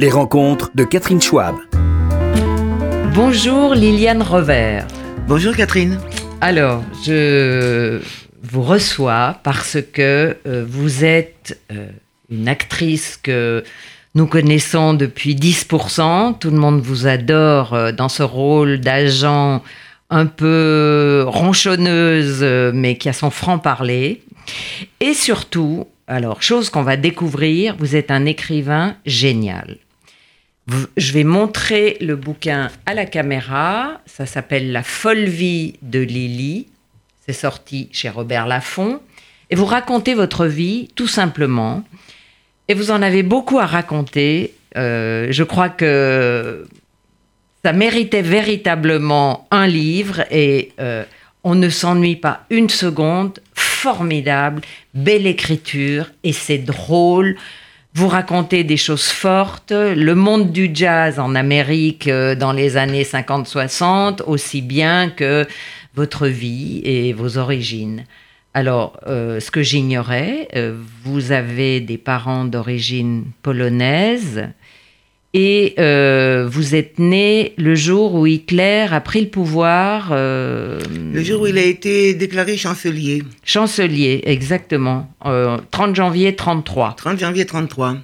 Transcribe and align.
Les 0.00 0.10
rencontres 0.10 0.70
de 0.74 0.82
Catherine 0.82 1.22
Schwab. 1.22 1.54
Bonjour 3.14 3.74
Liliane 3.74 4.22
Revers. 4.22 4.86
Bonjour 5.28 5.54
Catherine. 5.54 6.00
Alors, 6.40 6.82
je 7.06 8.00
vous 8.42 8.62
reçois 8.62 9.38
parce 9.44 9.78
que 9.92 10.36
euh, 10.46 10.64
vous 10.68 11.04
êtes 11.04 11.60
euh, 11.70 11.86
une 12.28 12.48
actrice 12.48 13.16
que 13.16 13.62
nous 14.16 14.26
connaissons 14.26 14.94
depuis 14.94 15.36
10%. 15.36 16.38
Tout 16.38 16.50
le 16.50 16.58
monde 16.58 16.80
vous 16.80 17.06
adore 17.06 17.74
euh, 17.74 17.92
dans 17.92 18.08
ce 18.08 18.24
rôle 18.24 18.80
d'agent 18.80 19.62
un 20.10 20.26
peu 20.26 21.24
ronchonneuse, 21.26 22.42
mais 22.74 22.98
qui 22.98 23.08
a 23.08 23.12
son 23.12 23.30
franc-parler. 23.30 24.22
Et 25.00 25.14
surtout, 25.14 25.86
alors, 26.06 26.42
chose 26.42 26.68
qu'on 26.68 26.82
va 26.82 26.96
découvrir, 26.96 27.76
vous 27.78 27.96
êtes 27.96 28.10
un 28.10 28.26
écrivain 28.26 28.96
génial. 29.06 29.78
Je 30.96 31.12
vais 31.12 31.24
montrer 31.24 31.98
le 32.00 32.16
bouquin 32.16 32.70
à 32.86 32.94
la 32.94 33.04
caméra. 33.04 34.00
Ça 34.06 34.24
s'appelle 34.24 34.72
La 34.72 34.82
folle 34.82 35.24
vie 35.24 35.74
de 35.82 36.00
Lily. 36.00 36.68
C'est 37.26 37.34
sorti 37.34 37.88
chez 37.92 38.08
Robert 38.08 38.46
Laffont. 38.46 39.00
Et 39.50 39.56
vous 39.56 39.66
racontez 39.66 40.14
votre 40.14 40.46
vie 40.46 40.88
tout 40.94 41.06
simplement. 41.06 41.84
Et 42.68 42.74
vous 42.74 42.90
en 42.90 43.02
avez 43.02 43.22
beaucoup 43.22 43.58
à 43.58 43.66
raconter. 43.66 44.54
Euh, 44.76 45.28
je 45.30 45.42
crois 45.44 45.68
que 45.68 46.66
ça 47.62 47.72
méritait 47.72 48.22
véritablement 48.22 49.46
un 49.50 49.66
livre 49.66 50.24
et 50.30 50.72
euh, 50.80 51.04
on 51.44 51.54
ne 51.54 51.68
s'ennuie 51.68 52.16
pas 52.16 52.44
une 52.50 52.70
seconde. 52.70 53.40
Formidable, 53.54 54.62
belle 54.94 55.26
écriture 55.26 56.10
et 56.22 56.32
c'est 56.32 56.58
drôle. 56.58 57.36
Vous 57.96 58.08
racontez 58.08 58.64
des 58.64 58.76
choses 58.76 59.06
fortes, 59.06 59.70
le 59.70 60.14
monde 60.16 60.50
du 60.50 60.68
jazz 60.74 61.20
en 61.20 61.36
Amérique 61.36 62.08
euh, 62.08 62.34
dans 62.34 62.52
les 62.52 62.76
années 62.76 63.04
50-60, 63.04 64.22
aussi 64.26 64.62
bien 64.62 65.10
que 65.10 65.46
votre 65.94 66.26
vie 66.26 66.80
et 66.82 67.12
vos 67.12 67.38
origines. 67.38 68.04
Alors, 68.52 68.98
euh, 69.06 69.38
ce 69.38 69.52
que 69.52 69.62
j'ignorais, 69.62 70.48
euh, 70.56 70.76
vous 71.04 71.30
avez 71.30 71.80
des 71.80 71.96
parents 71.96 72.44
d'origine 72.44 73.26
polonaise 73.42 74.48
et 75.34 75.74
vous 76.46 76.74
êtes 76.74 76.98
né 76.98 77.52
le 77.58 77.74
jour 77.74 78.14
où 78.14 78.26
Hitler 78.26 78.86
a 78.90 79.00
pris 79.00 79.20
le 79.20 79.28
pouvoir. 79.28 80.14
le 80.14 81.22
jour 81.22 81.42
où 81.42 81.46
il 81.46 81.58
a 81.58 81.64
été 81.64 82.14
déclaré 82.14 82.56
chancelier. 82.56 83.22
Chancelier, 83.44 84.22
exactement. 84.24 85.10
30 85.70 85.94
janvier 85.94 86.36
33. 86.36 86.94
30 86.96 87.18
janvier 87.18 87.44
33. 87.44 87.98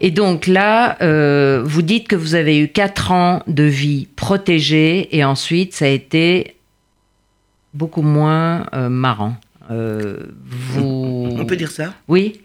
Et 0.00 0.10
donc 0.10 0.46
là, 0.46 0.96
euh, 1.02 1.62
vous 1.64 1.82
dites 1.82 2.08
que 2.08 2.16
vous 2.16 2.34
avez 2.34 2.58
eu 2.58 2.68
4 2.68 3.12
ans 3.12 3.42
de 3.46 3.62
vie 3.62 4.08
protégée 4.16 5.16
et 5.16 5.24
ensuite 5.24 5.74
ça 5.74 5.86
a 5.86 5.88
été 5.88 6.56
beaucoup 7.74 8.02
moins 8.02 8.66
euh, 8.74 8.88
marrant. 8.88 9.36
Euh, 9.70 10.18
vous... 10.44 11.28
On 11.38 11.44
peut 11.44 11.56
dire 11.56 11.70
ça? 11.70 11.94
Oui. 12.08 12.40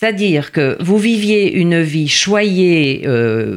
C'est-à-dire 0.00 0.50
que 0.50 0.78
vous 0.80 0.96
viviez 0.96 1.52
une 1.52 1.82
vie 1.82 2.08
choyée 2.08 3.06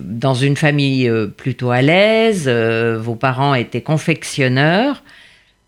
dans 0.02 0.33
une 0.33 0.58
famille 0.58 1.09
plutôt 1.38 1.72
à 1.72 1.81
l'aise, 1.81 2.50
vos 2.50 3.16
parents 3.16 3.55
étaient 3.55 3.80
confectionneurs 3.80 5.05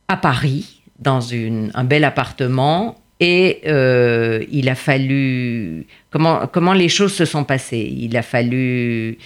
à 0.09 0.17
Paris, 0.17 0.81
dans 0.99 1.33
un 1.33 1.83
bel 1.85 2.03
appartement, 2.03 2.97
et 3.21 3.61
euh, 3.67 4.43
il 4.51 4.67
a 4.67 4.75
fallu. 4.75 5.87
Comment, 6.09 6.73
les 6.73 6.89
choses 6.89 7.13
se 7.13 7.23
sont 7.23 7.45
passées? 7.45 7.89
Il 7.97 8.17
a 8.17 8.21
fallu 8.21 9.17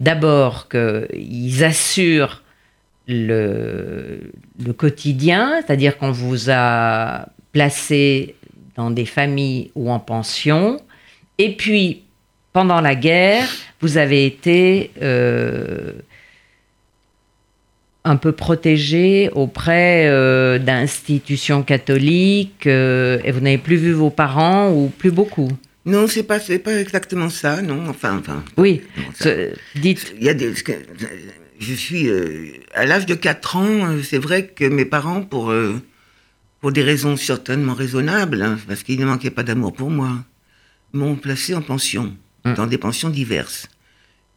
d'abord 0.00 0.68
qu'ils 0.68 1.64
assurent 1.64 2.42
le 3.06 4.20
quotidien, 4.76 5.62
c'est-à-dire 5.64 5.96
qu'on 5.96 6.10
vous 6.10 6.50
a 6.50 7.28
placé 7.52 8.34
dans 8.76 8.90
des 8.90 9.06
familles 9.06 9.70
ou 9.74 9.90
en 9.90 10.00
pension. 10.00 10.78
Et 11.38 11.54
puis, 11.54 12.02
pendant 12.52 12.80
la 12.80 12.96
guerre, 12.96 13.48
vous 13.80 13.96
avez 13.96 14.26
été 14.26 14.90
euh, 15.00 15.92
un 18.04 18.16
peu 18.16 18.32
protégé 18.32 19.30
auprès 19.32 20.08
euh, 20.08 20.58
d'institutions 20.58 21.62
catholiques 21.62 22.66
euh, 22.66 23.20
et 23.22 23.30
vous 23.30 23.40
n'avez 23.40 23.58
plus 23.58 23.76
vu 23.76 23.92
vos 23.92 24.10
parents 24.10 24.72
ou 24.72 24.88
plus 24.88 25.12
beaucoup? 25.12 25.50
Non, 25.86 26.08
c'est 26.08 26.24
pas 26.24 26.40
pas 26.40 26.80
exactement 26.80 27.30
ça, 27.30 27.62
non. 27.62 27.88
Enfin, 27.88 28.18
enfin. 28.18 28.44
Oui. 28.56 28.82
dites. 29.76 30.12
Il 30.18 30.24
y 30.24 30.28
a 30.28 30.34
des. 30.34 30.52
Je 31.60 31.74
suis 31.74 32.10
à 32.74 32.84
l'âge 32.84 33.06
de 33.06 33.14
4 33.14 33.56
ans. 33.56 33.96
C'est 34.02 34.18
vrai 34.18 34.48
que 34.48 34.64
mes 34.64 34.84
parents, 34.84 35.22
pour 35.22 35.50
pour 36.60 36.72
des 36.72 36.82
raisons 36.82 37.16
certainement 37.16 37.72
raisonnables, 37.72 38.42
hein, 38.42 38.58
parce 38.66 38.82
qu'il 38.82 39.00
ne 39.00 39.06
manquait 39.06 39.30
pas 39.30 39.44
d'amour 39.44 39.72
pour 39.72 39.90
moi, 39.90 40.10
m'ont 40.92 41.16
placé 41.16 41.54
en 41.54 41.62
pension, 41.62 42.14
hum. 42.44 42.54
dans 42.54 42.66
des 42.66 42.78
pensions 42.78 43.10
diverses 43.10 43.68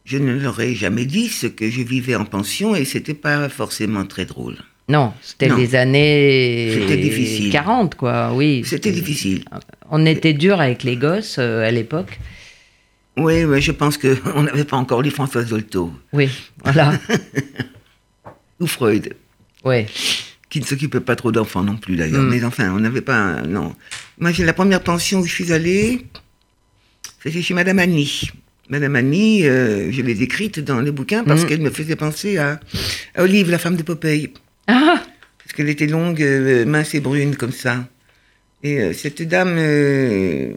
je 0.04 0.18
ne 0.18 0.32
leur 0.32 0.60
ai 0.60 0.74
jamais 0.74 1.04
dit 1.04 1.28
ce 1.28 1.46
que 1.46 1.70
je 1.70 1.82
vivais 1.82 2.14
en 2.14 2.24
pension 2.24 2.74
et 2.74 2.84
c'était 2.84 3.14
pas 3.14 3.48
forcément 3.48 4.04
très 4.04 4.24
drôle. 4.24 4.56
Non, 4.88 5.12
c'était 5.22 5.48
les 5.48 5.74
années 5.76 7.50
40, 7.52 7.94
quoi, 7.94 8.32
oui. 8.34 8.62
C'était 8.66 8.90
difficile. 8.90 9.44
On 9.90 10.04
était 10.04 10.32
dur 10.32 10.60
avec 10.60 10.82
les 10.82 10.96
gosses 10.96 11.36
euh, 11.38 11.66
à 11.66 11.70
l'époque. 11.70 12.18
Oui, 13.16 13.44
mais 13.44 13.60
je 13.60 13.72
pense 13.72 13.96
qu'on 13.96 14.42
n'avait 14.42 14.64
pas 14.64 14.76
encore 14.76 15.02
lu 15.02 15.10
François 15.10 15.44
Zolto. 15.44 15.92
Oui, 16.12 16.28
voilà. 16.64 16.94
Ou 18.60 18.66
Freud. 18.66 19.14
Oui. 19.64 19.86
Qui 20.50 20.60
ne 20.60 20.64
s'occupait 20.64 21.00
pas 21.00 21.14
trop 21.14 21.30
d'enfants 21.30 21.62
non 21.62 21.76
plus, 21.76 21.96
d'ailleurs. 21.96 22.22
Mm. 22.22 22.30
Mais 22.30 22.44
enfin, 22.44 22.72
on 22.72 22.80
n'avait 22.80 23.00
pas... 23.00 23.42
Non. 23.42 23.74
Moi, 24.18 24.32
j'ai 24.32 24.44
la 24.44 24.52
première 24.52 24.82
pension 24.82 25.20
où 25.20 25.24
je 25.24 25.32
suis 25.32 25.52
allée, 25.52 26.06
c'était 27.22 27.42
chez 27.42 27.54
Madame 27.54 27.78
Annie. 27.78 28.30
Madame 28.68 28.96
Annie, 28.96 29.46
euh, 29.46 29.92
je 29.92 30.02
l'ai 30.02 30.22
écrite 30.22 30.58
dans 30.58 30.80
le 30.80 30.90
bouquin 30.90 31.22
parce 31.24 31.44
mm. 31.44 31.46
qu'elle 31.46 31.60
me 31.60 31.70
faisait 31.70 31.94
penser 31.94 32.38
à, 32.38 32.58
Olive, 33.16 33.50
la 33.50 33.58
femme 33.58 33.76
de 33.76 33.82
Popeye. 33.82 34.32
Ah 34.66 35.00
Parce 35.38 35.52
qu'elle 35.54 35.68
était 35.68 35.86
longue, 35.86 36.20
euh, 36.20 36.64
mince 36.64 36.94
et 36.94 37.00
brune 37.00 37.36
comme 37.36 37.52
ça. 37.52 37.86
Et 38.64 38.80
euh, 38.80 38.92
cette 38.92 39.22
dame 39.22 39.54
ne 39.54 40.54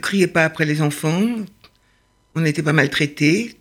criait 0.00 0.26
pas 0.26 0.44
après 0.44 0.66
les 0.66 0.82
enfants. 0.82 1.24
On 2.34 2.44
était 2.44 2.62
pas 2.62 2.74
maltraités. 2.74 3.56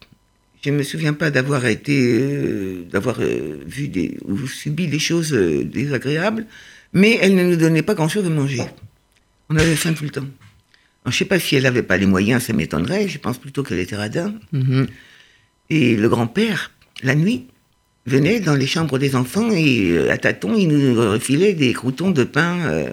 Je 0.62 0.72
ne 0.72 0.78
me 0.78 0.84
souviens 0.84 1.14
pas 1.14 1.32
d'avoir 1.32 1.66
été, 1.68 2.84
d'avoir 2.92 3.20
vu 3.22 3.88
des, 3.88 4.18
ou 4.26 4.46
subi 4.46 4.88
des 4.88 5.00
choses 5.00 5.32
désagréables, 5.32 6.46
mais 6.92 7.18
elle 7.22 7.36
ne 7.36 7.46
nous 7.46 7.56
donnait 7.56 7.82
pas 7.82 7.94
grand-chose 7.94 8.26
à 8.26 8.30
manger. 8.30 8.64
On 9.50 9.56
avait 9.56 9.78
faim 9.78 9.94
tout 9.94 10.04
le 10.04 10.10
temps. 10.10 10.28
Je 11.10 11.16
ne 11.16 11.20
sais 11.20 11.26
pas 11.26 11.40
si 11.40 11.56
elle 11.56 11.64
n'avait 11.64 11.84
pas 11.84 11.98
les 11.98 12.06
moyens, 12.06 12.44
ça 12.44 12.54
m'étonnerait. 12.54 13.08
Je 13.08 13.18
pense 13.18 13.38
plutôt 13.38 13.64
qu'elle 13.64 13.80
était 13.80 13.96
radin. 13.96 14.34
Mhm. 14.52 14.88
Et 15.70 15.96
le 15.96 16.10
grand-père, 16.10 16.72
la 17.04 17.16
nuit, 17.16 17.48
venait 18.06 18.40
dans 18.40 18.56
les 18.56 18.68
chambres 18.68 18.98
des 18.98 19.16
enfants 19.16 19.52
et 19.52 19.92
euh, 19.92 20.12
à 20.12 20.18
tâtons, 20.18 20.56
il 20.56 20.68
nous 20.68 20.96
refilait 21.12 21.54
des 21.54 21.74
croutons 21.74 22.12
de 22.12 22.24
pain 22.24 22.58
euh, 22.68 22.90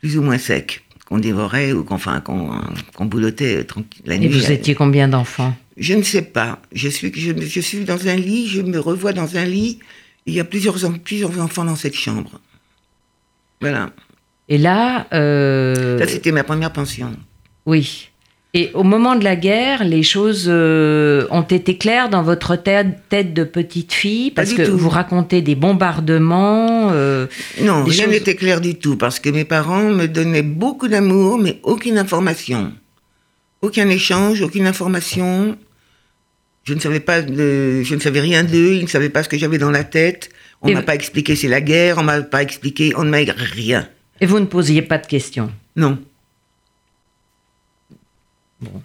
plus 0.00 0.18
ou 0.18 0.22
moins 0.22 0.38
secs 0.38 0.82
qu'on 1.06 1.18
dévorait 1.18 1.72
ou 1.72 1.84
qu'on 1.84 1.94
enfin, 1.94 2.20
qu'on 2.20 3.04
boulottait 3.04 3.64
la 4.04 4.18
nuit. 4.18 4.26
Et 4.26 4.28
vous 4.28 4.50
étiez 4.50 4.74
combien 4.74 5.08
d'enfants? 5.08 5.56
Je 5.76 5.94
ne 5.94 6.02
sais 6.02 6.22
pas. 6.22 6.60
Je 6.72 6.88
suis, 6.88 7.12
je, 7.14 7.60
suis 7.60 7.84
dans 7.84 8.08
un 8.08 8.16
lit, 8.16 8.48
je 8.48 8.60
me 8.60 8.78
revois 8.78 9.12
dans 9.12 9.36
un 9.36 9.44
lit. 9.44 9.78
Il 10.26 10.34
y 10.34 10.40
a 10.40 10.44
plusieurs, 10.44 10.76
plusieurs 10.98 11.40
enfants 11.40 11.64
dans 11.64 11.76
cette 11.76 11.94
chambre. 11.94 12.40
Voilà. 13.60 13.90
Et 14.48 14.58
là... 14.58 15.06
Euh... 15.12 15.98
c'était 16.06 16.32
ma 16.32 16.44
première 16.44 16.72
pension. 16.72 17.12
Oui. 17.64 18.10
Et 18.56 18.70
au 18.72 18.84
moment 18.84 19.16
de 19.16 19.22
la 19.24 19.36
guerre, 19.36 19.84
les 19.84 20.02
choses 20.02 20.46
euh, 20.48 21.26
ont 21.30 21.42
été 21.42 21.76
claires 21.76 22.08
dans 22.08 22.22
votre 22.22 22.56
tête, 22.56 23.34
de 23.34 23.44
petite 23.44 23.92
fille 23.92 24.30
parce 24.30 24.54
que 24.54 24.62
vous 24.62 24.88
racontez 24.88 25.42
des 25.42 25.54
bombardements. 25.54 26.88
Euh, 26.90 27.26
non, 27.60 27.84
rien 27.84 28.06
n'était 28.06 28.34
clair 28.34 28.62
du 28.62 28.76
tout 28.76 28.96
parce 28.96 29.20
que 29.20 29.28
mes 29.28 29.44
parents 29.44 29.90
me 29.90 30.06
donnaient 30.06 30.40
beaucoup 30.40 30.88
d'amour, 30.88 31.38
mais 31.38 31.60
aucune 31.64 31.98
information, 31.98 32.72
aucun 33.60 33.90
échange, 33.90 34.40
aucune 34.40 34.66
information. 34.66 35.58
Je 36.64 36.72
ne 36.72 36.80
savais 36.80 37.00
pas, 37.00 37.20
je 37.20 37.94
ne 37.94 38.00
savais 38.00 38.20
rien 38.20 38.42
d'eux, 38.42 38.72
ils 38.72 38.84
ne 38.84 38.88
savaient 38.88 39.10
pas 39.10 39.22
ce 39.22 39.28
que 39.28 39.36
j'avais 39.36 39.58
dans 39.58 39.70
la 39.70 39.84
tête. 39.84 40.30
On 40.62 40.72
m'a 40.72 40.80
pas 40.80 40.94
expliqué 40.94 41.36
c'est 41.36 41.48
la 41.48 41.60
guerre, 41.60 41.98
on 41.98 42.04
m'a 42.04 42.22
pas 42.22 42.42
expliqué, 42.42 42.94
on 42.96 43.04
ne 43.04 43.10
m'a 43.10 43.18
rien. 43.36 43.86
Et 44.20 44.26
vous 44.26 44.40
ne 44.40 44.46
posiez 44.46 44.82
pas 44.82 44.98
de 44.98 45.06
questions 45.06 45.50
Non. 45.76 45.98
Bon. 48.60 48.82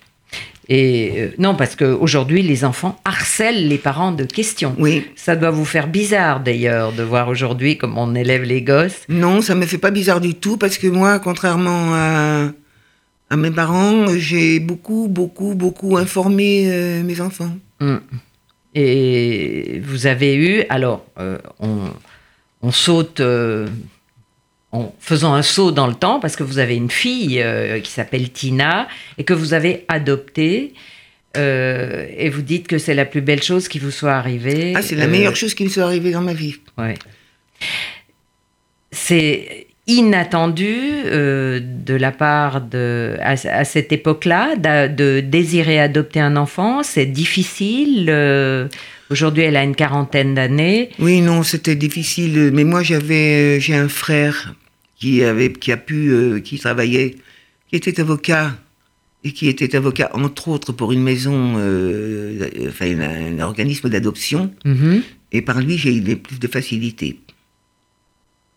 Et 0.70 1.14
euh, 1.18 1.32
non, 1.38 1.56
parce 1.56 1.76
qu'aujourd'hui, 1.76 2.44
les 2.44 2.64
enfants 2.64 2.98
harcèlent 3.04 3.68
les 3.68 3.78
parents 3.78 4.14
de 4.14 4.24
questions. 4.24 4.74
Oui. 4.80 5.06
Ça 5.16 5.36
doit 5.36 5.50
vous 5.52 5.66
faire 5.66 5.88
bizarre 5.88 6.40
d'ailleurs 6.40 6.94
de 6.94 7.04
voir 7.04 7.28
aujourd'hui 7.28 7.78
comment 7.78 8.04
on 8.04 8.16
élève 8.16 8.44
les 8.44 8.62
gosses. 8.62 9.02
Non, 9.10 9.42
ça 9.42 9.54
me 9.56 9.66
fait 9.66 9.78
pas 9.78 9.92
bizarre 9.92 10.22
du 10.22 10.36
tout 10.36 10.56
parce 10.56 10.78
que 10.78 10.88
moi, 10.88 11.20
contrairement 11.20 11.94
à, 11.94 12.52
À 13.30 13.38
mes 13.38 13.52
parents, 13.52 14.08
j'ai 14.16 14.60
beaucoup, 14.60 15.08
beaucoup, 15.10 15.56
beaucoup 15.56 15.98
informé 15.98 16.72
euh, 16.72 17.04
mes 17.04 17.20
enfants. 17.20 17.52
Mm. 17.80 17.98
Et 18.76 19.82
vous 19.84 20.06
avez 20.08 20.36
eu, 20.36 20.64
alors, 20.70 21.06
euh, 21.20 21.38
on, 21.60 21.90
on 22.62 22.72
saute 22.72 23.22
en 24.72 24.94
faisant 25.00 25.34
un 25.34 25.42
saut 25.42 25.72
dans 25.72 25.88
le 25.88 25.96
temps, 25.96 26.20
parce 26.20 26.36
que 26.36 26.44
vous 26.44 26.58
avez 26.60 26.76
une 26.76 26.90
fille 26.92 27.42
euh, 27.42 27.80
qui 27.82 27.92
s'appelle 27.92 28.30
Tina 28.32 28.88
et 29.18 29.24
que 29.24 29.34
vous 29.34 29.54
avez 29.54 29.86
adoptée. 29.88 30.74
euh, 31.38 32.06
et 32.18 32.30
vous 32.30 32.42
dites 32.42 32.68
que 32.68 32.78
c'est 32.78 32.94
la 32.94 33.06
plus 33.06 33.22
belle 33.22 33.42
chose 33.44 33.68
qui 33.70 33.80
vous 33.80 33.92
soit 33.92 34.14
arrivée. 34.14 34.74
Ah, 34.76 34.82
c'est 34.82 34.96
la 34.96 35.06
Euh, 35.06 35.08
meilleure 35.10 35.36
chose 35.36 35.54
qui 35.54 35.64
me 35.64 35.70
soit 35.70 35.84
arrivée 35.84 36.12
dans 36.12 36.22
ma 36.22 36.34
vie. 36.34 36.56
Ouais. 36.78 36.96
C'est 38.92 39.68
inattendu 39.88 40.76
de 41.06 41.94
la 41.96 42.12
part 42.12 42.62
de 42.62 43.16
à, 43.22 43.32
à 43.32 43.64
cette 43.66 43.92
époque-là 43.92 44.56
de 44.56 45.20
désirer 45.22 45.80
adopter 45.80 46.20
un 46.20 46.36
enfant. 46.36 46.84
C'est 46.84 47.06
difficile. 47.06 48.10
Aujourd'hui, 49.10 49.44
elle 49.44 49.58
a 49.58 49.64
une 49.64 49.76
quarantaine 49.76 50.36
d'années. 50.36 50.90
Oui, 51.00 51.22
non, 51.22 51.44
c'était 51.44 51.76
difficile. 51.76 52.52
Mais 52.54 52.64
moi, 52.64 52.84
j'avais, 52.84 53.60
j'ai 53.60 53.76
un 53.76 53.90
frère 53.90 54.54
qui 55.02 55.24
avait, 55.24 55.52
qui 55.52 55.72
a 55.72 55.78
pu, 55.78 56.10
euh, 56.12 56.40
qui 56.40 56.60
travaillait, 56.60 57.16
qui 57.68 57.76
était 57.76 58.00
avocat 58.00 58.56
et 59.24 59.32
qui 59.34 59.48
était 59.48 59.76
avocat 59.76 60.12
entre 60.14 60.48
autres 60.48 60.72
pour 60.74 60.92
une 60.92 61.02
maison, 61.02 61.56
euh, 61.58 62.48
enfin 62.70 62.92
un 63.00 63.40
organisme 63.40 63.90
d'adoption. 63.90 64.54
Mhm. 64.64 65.02
Et 65.32 65.42
par 65.42 65.60
lui, 65.60 65.78
j'ai 65.78 65.94
eu 65.96 66.02
des- 66.02 66.16
plus 66.16 66.40
de 66.40 66.48
facilité. 66.48 67.20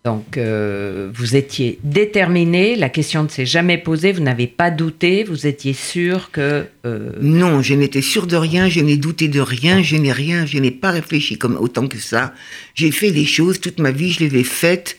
Donc, 0.04 0.36
euh, 0.36 1.10
vous 1.14 1.34
étiez 1.34 1.78
déterminé. 1.82 2.76
La 2.76 2.90
question 2.90 3.22
ne 3.22 3.28
s'est 3.28 3.46
jamais 3.46 3.78
posée. 3.78 4.12
Vous 4.12 4.20
n'avez 4.20 4.46
pas 4.46 4.70
douté. 4.70 5.24
Vous 5.24 5.46
étiez 5.46 5.72
sûr 5.72 6.30
que. 6.30 6.66
euh, 6.84 7.12
Non, 7.22 7.62
je 7.62 7.72
n'étais 7.72 8.02
sûr 8.02 8.26
de 8.26 8.36
rien, 8.36 8.68
je 8.68 8.80
n'ai 8.80 8.98
douté 8.98 9.28
de 9.28 9.40
rien, 9.40 9.80
je 9.82 9.96
n'ai 9.96 10.12
rien, 10.12 10.44
je 10.44 10.58
n'ai 10.58 10.70
pas 10.72 10.90
réfléchi 10.90 11.38
comme 11.38 11.56
autant 11.56 11.86
que 11.88 11.96
ça. 11.96 12.34
J'ai 12.74 12.90
fait 12.90 13.12
des 13.12 13.24
choses 13.24 13.60
toute 13.60 13.78
ma 13.80 13.92
vie, 13.92 14.10
je 14.12 14.20
les 14.24 14.36
ai 14.40 14.44
faites. 14.44 14.98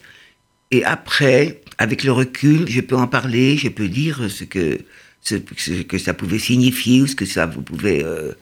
Et 0.71 0.83
après, 0.83 1.61
avec 1.77 2.03
le 2.03 2.11
recul, 2.11 2.67
je 2.67 2.81
peux 2.81 2.95
en 2.95 3.07
parler, 3.07 3.57
je 3.57 3.69
peux 3.69 3.87
dire 3.87 4.29
ce 4.29 4.43
que 4.43 4.79
ce, 5.21 5.35
ce 5.57 5.81
que 5.81 5.97
ça 5.97 6.13
pouvait 6.13 6.39
signifier 6.39 7.01
ou 7.01 7.07
ce 7.07 7.15
que 7.15 7.25
ça 7.25 7.45
vous 7.45 7.61
pouvait. 7.61 8.03
euh, 8.03 8.33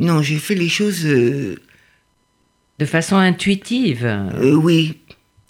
non, 0.00 0.22
j'ai 0.22 0.38
fait 0.38 0.54
les 0.54 0.68
choses, 0.68 1.04
euh, 1.06 1.56
de 2.78 2.84
façon 2.84 3.16
intuitive. 3.16 4.04
euh, 4.04 4.52
oui, 4.54 4.98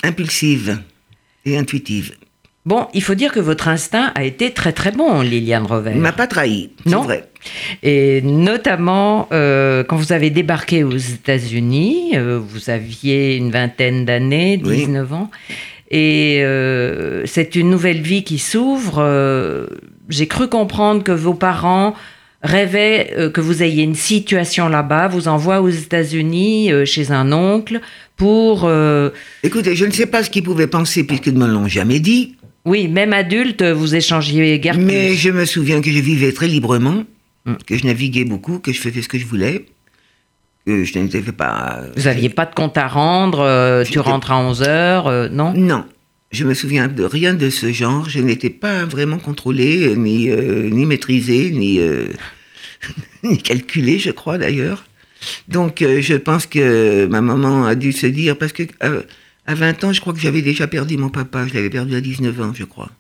impulsives 0.02 0.80
et 1.44 1.56
intuitives. 1.56 2.14
Bon, 2.68 2.86
il 2.92 3.02
faut 3.02 3.14
dire 3.14 3.32
que 3.32 3.40
votre 3.40 3.66
instinct 3.68 4.12
a 4.14 4.24
été 4.24 4.50
très 4.50 4.72
très 4.72 4.92
bon, 4.92 5.22
Liliane 5.22 5.64
Rover. 5.64 5.92
Il 5.94 6.02
m'a 6.02 6.12
pas 6.12 6.26
trahi, 6.26 6.68
c'est 6.84 6.92
Non. 6.92 7.00
vrai. 7.00 7.24
Et 7.82 8.20
notamment, 8.20 9.26
euh, 9.32 9.82
quand 9.84 9.96
vous 9.96 10.12
avez 10.12 10.28
débarqué 10.28 10.84
aux 10.84 10.94
États-Unis, 10.94 12.10
euh, 12.16 12.38
vous 12.38 12.68
aviez 12.68 13.36
une 13.36 13.50
vingtaine 13.50 14.04
d'années, 14.04 14.60
Oui. 14.62 14.76
19 14.84 15.10
ans, 15.14 15.30
et 15.90 16.40
euh, 16.42 17.22
c'est 17.24 17.54
une 17.54 17.70
nouvelle 17.70 18.02
vie 18.02 18.22
qui 18.22 18.38
s'ouvre. 18.38 19.02
J'ai 20.10 20.26
cru 20.26 20.46
comprendre 20.48 21.02
que 21.02 21.12
vos 21.12 21.32
parents 21.32 21.94
rêvaient 22.42 23.30
que 23.32 23.40
vous 23.40 23.62
ayez 23.62 23.82
une 23.82 23.94
situation 23.94 24.68
là-bas, 24.68 25.08
vous 25.08 25.26
envoient 25.28 25.62
aux 25.62 25.70
États-Unis 25.70 26.70
chez 26.84 27.12
un 27.12 27.32
oncle 27.32 27.80
pour... 28.18 28.70
Écoutez, 29.42 29.74
je 29.74 29.86
ne 29.86 29.90
sais 29.90 30.04
pas 30.06 30.22
ce 30.22 30.28
qu'ils 30.28 30.42
pouvaient 30.42 30.66
penser 30.66 31.04
puisqu'ils 31.06 31.32
ne 31.32 31.46
me 31.46 31.50
l'ont 31.50 31.66
jamais 31.66 31.98
dit. 32.00 32.34
Oui, 32.68 32.88
même 32.88 33.12
adulte, 33.12 33.62
vous 33.62 33.94
échangiez 33.94 34.58
guère 34.60 34.76
Mais 34.78 35.08
plus. 35.08 35.16
je 35.16 35.30
me 35.30 35.44
souviens 35.44 35.80
que 35.80 35.90
je 35.90 35.98
vivais 36.00 36.32
très 36.32 36.48
librement, 36.48 37.04
Mm. 37.46 37.54
que 37.66 37.76
je 37.78 37.86
naviguais 37.86 38.24
beaucoup, 38.24 38.58
que 38.58 38.72
je 38.72 38.80
faisais 38.80 39.00
ce 39.00 39.08
que 39.08 39.18
je 39.18 39.24
voulais, 39.24 39.64
que 40.66 40.84
je 40.84 40.98
n'étais 40.98 41.22
pas. 41.22 41.80
Vous 41.96 42.02
n'aviez 42.04 42.28
pas 42.28 42.44
de 42.44 42.54
compte 42.54 42.76
à 42.76 42.86
rendre, 42.88 43.40
euh, 43.40 43.84
tu 43.84 43.98
rentres 44.00 44.30
à 44.32 44.38
11 44.38 44.62
heures, 44.62 45.06
euh, 45.06 45.28
non? 45.30 45.54
Non, 45.54 45.84
je 46.30 46.44
me 46.44 46.52
souviens 46.52 46.88
de 46.88 47.04
rien 47.04 47.32
de 47.34 47.48
ce 47.48 47.72
genre. 47.72 48.06
Je 48.08 48.20
n'étais 48.20 48.50
pas 48.50 48.84
vraiment 48.84 49.18
contrôlée, 49.18 49.94
ni, 49.96 50.28
euh, 50.28 50.68
ni 50.68 50.84
maîtrisée, 50.84 51.50
ni, 51.52 51.78
euh, 51.80 52.08
ni 53.22 53.38
calculée, 53.38 53.98
je 53.98 54.10
crois 54.10 54.36
d'ailleurs. 54.36 54.84
Donc 55.48 55.80
euh, 55.80 56.00
je 56.02 56.14
pense 56.14 56.44
que 56.46 57.06
ma 57.06 57.20
maman 57.22 57.64
a 57.64 57.74
dû 57.74 57.92
se 57.92 58.06
dire, 58.06 58.36
parce 58.36 58.52
que 58.52 58.64
euh, 58.82 59.02
à 59.48 59.54
20 59.54 59.84
ans, 59.84 59.92
je 59.94 60.00
crois 60.02 60.12
que 60.12 60.20
j'avais 60.20 60.42
déjà 60.42 60.66
perdu 60.66 60.98
mon 60.98 61.08
papa, 61.08 61.46
je 61.46 61.54
l'avais 61.54 61.70
perdu 61.70 61.96
à 61.96 62.02
19 62.02 62.38
ans, 62.42 62.52
je 62.54 62.64
crois. 62.64 62.90